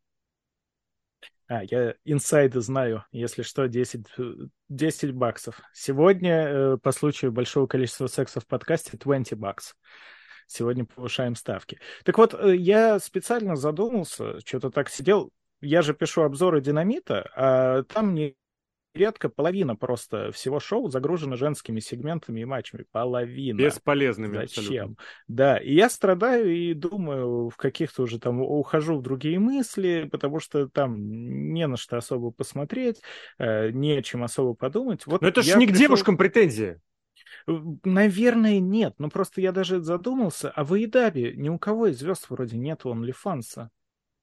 [1.48, 4.06] А, я инсайды знаю, если что, 10,
[4.70, 5.60] 10 баксов.
[5.74, 9.76] Сегодня, э, по случаю большого количества секса в подкасте, 20 баксов
[10.48, 11.80] сегодня повышаем ставки.
[12.04, 15.32] Так вот, э, я специально задумался, что-то так сидел,
[15.62, 18.36] я же пишу обзоры динамита, а там не
[18.96, 22.86] редко половина просто всего шоу загружена женскими сегментами и матчами.
[22.92, 23.58] Половина.
[23.58, 24.64] Бесполезными Зачем?
[24.64, 24.96] Абсолютно.
[25.28, 30.40] Да, и я страдаю и думаю, в каких-то уже там ухожу в другие мысли, потому
[30.40, 30.96] что там
[31.54, 33.02] не на что особо посмотреть,
[33.38, 35.06] э, не о чем особо подумать.
[35.06, 35.76] Вот Но это же не пришел...
[35.76, 36.80] к девушкам претензия.
[37.46, 38.96] Наверное, нет.
[38.98, 42.82] Но просто я даже задумался, а в Эйдабе ни у кого из звезд вроде нет
[42.84, 43.70] OnlyFans.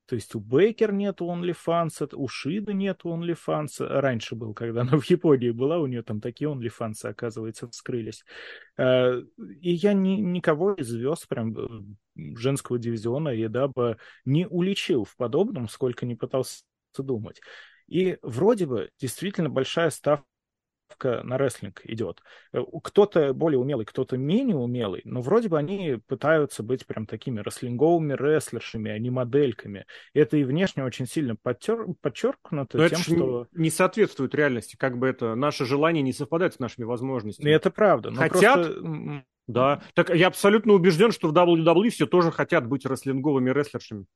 [0.06, 3.78] То есть у Бейкер нет OnlyFans, у Шида нет OnlyFans.
[3.78, 8.24] Раньше был, когда она в Японии была, у нее там такие OnlyFans, оказывается, вскрылись.
[8.76, 15.68] А, и я ни, никого из звезд прям женского дивизиона Едаба не уличил в подобном,
[15.68, 16.64] сколько не пытался
[16.98, 17.40] думать.
[17.86, 20.26] И вроде бы действительно большая ставка
[21.04, 22.22] на рестлинг идет.
[22.52, 27.40] Э, кто-то более умелый, кто-то менее умелый, но вроде бы они пытаются быть прям такими
[27.40, 29.86] рестлинговыми рестлершами, а не модельками.
[30.14, 31.86] Это и внешне очень сильно подтер...
[32.00, 33.46] подчеркнуто но тем, это что...
[33.52, 37.50] не соответствует реальности, как бы это, наше желание не совпадает с нашими возможностями.
[37.50, 38.10] Это правда.
[38.10, 39.24] Но Хотят, просто...
[39.46, 39.82] да.
[39.94, 44.06] Так я абсолютно убежден, что в WWE все тоже хотят быть рестлинговыми рестлершами.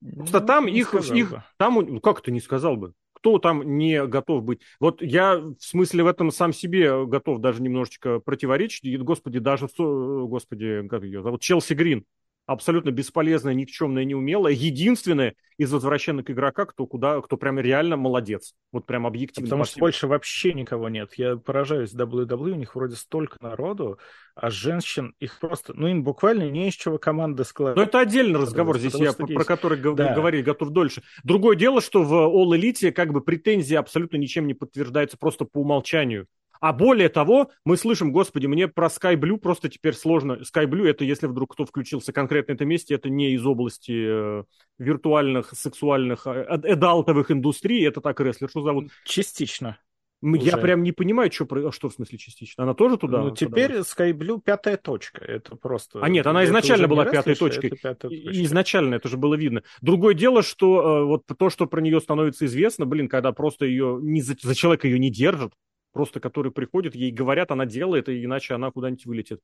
[0.00, 2.92] Просто ну, там их, их там, ну как ты не сказал бы?
[3.18, 4.60] Кто там не готов быть.
[4.80, 8.84] Вот я в смысле в этом сам себе готов даже немножечко противоречить.
[8.84, 12.04] И, господи, даже, господи, как ее зовут, Челси Грин.
[12.48, 18.54] Абсолютно бесполезная, никчемная, неумелая, единственная из возвращенных игрока, кто куда, кто прям реально молодец.
[18.72, 19.46] Вот прям объективно.
[19.46, 21.12] Потому что больше вообще никого нет.
[21.16, 23.98] Я поражаюсь WWE, у них вроде столько народу,
[24.34, 27.76] а женщин их просто, ну им буквально не из чего команды складывать.
[27.76, 30.14] Но это отдельный разговор, здесь я, про, про который да.
[30.14, 31.02] говорил, готов дольше.
[31.24, 35.58] Другое дело, что в All Elite как бы претензии абсолютно ничем не подтверждаются просто по
[35.58, 36.26] умолчанию.
[36.60, 40.40] А более того, мы слышим, господи, мне про Sky Blue просто теперь сложно.
[40.42, 44.40] Sky Blue это, если вдруг кто включился конкретно на этом месте, это не из области
[44.40, 44.44] э,
[44.78, 48.90] виртуальных, сексуальных, э, эдалтовых индустрий, это так рестлер, что зовут?
[49.04, 49.78] Частично.
[50.20, 50.58] Я уже.
[50.58, 52.64] прям не понимаю, что, а что в смысле частично.
[52.64, 53.22] Она тоже туда?
[53.22, 55.24] Ну, теперь туда Sky Blue пятая точка.
[55.24, 56.00] Это просто...
[56.02, 57.70] А нет, она изначально была пятой точкой.
[57.70, 58.30] пятая точка.
[58.32, 59.62] Изначально это же было видно.
[59.80, 63.98] Другое дело, что э, вот то, что про нее становится известно, блин, когда просто ее
[64.02, 65.52] не за, за человека ее не держат,
[65.92, 69.40] просто который приходит, ей говорят, она делает, и иначе она куда-нибудь вылетит.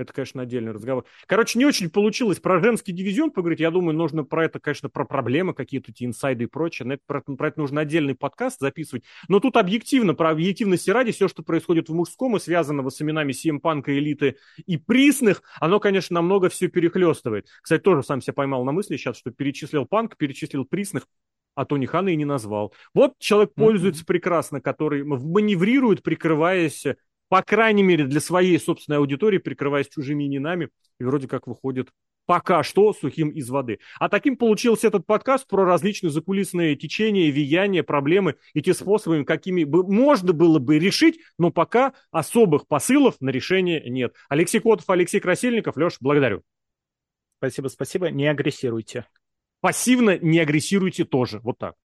[0.00, 1.04] Это, конечно, отдельный разговор.
[1.26, 3.60] Короче, не очень получилось про женский дивизион поговорить.
[3.60, 6.86] Я думаю, нужно про это, конечно, про проблемы какие-то, эти инсайды и прочее.
[6.86, 9.04] На это, про, про это нужно отдельный подкаст записывать.
[9.28, 13.32] Но тут объективно, про объективности ради, все, что происходит в мужском и связанного с именами
[13.32, 17.48] CM элиты и присных, оно, конечно, намного все перехлестывает.
[17.60, 21.06] Кстати, тоже сам себя поймал на мысли сейчас, что перечислил Панк, перечислил присных
[21.54, 22.72] а Тони Хана и не назвал.
[22.94, 26.84] Вот человек пользуется прекрасно, который маневрирует, прикрываясь,
[27.28, 31.88] по крайней мере, для своей собственной аудитории, прикрываясь чужими именами, и вроде как выходит
[32.30, 33.80] пока что сухим из воды.
[33.98, 39.64] А таким получился этот подкаст про различные закулисные течения, влияния, проблемы и те способы, какими
[39.64, 44.14] бы можно было бы решить, но пока особых посылов на решение нет.
[44.28, 45.76] Алексей Котов, Алексей Красильников.
[45.76, 46.42] Леш, благодарю.
[47.38, 48.10] Спасибо, спасибо.
[48.10, 49.06] Не агрессируйте
[49.60, 51.40] пассивно не агрессируйте тоже.
[51.42, 51.76] Вот так.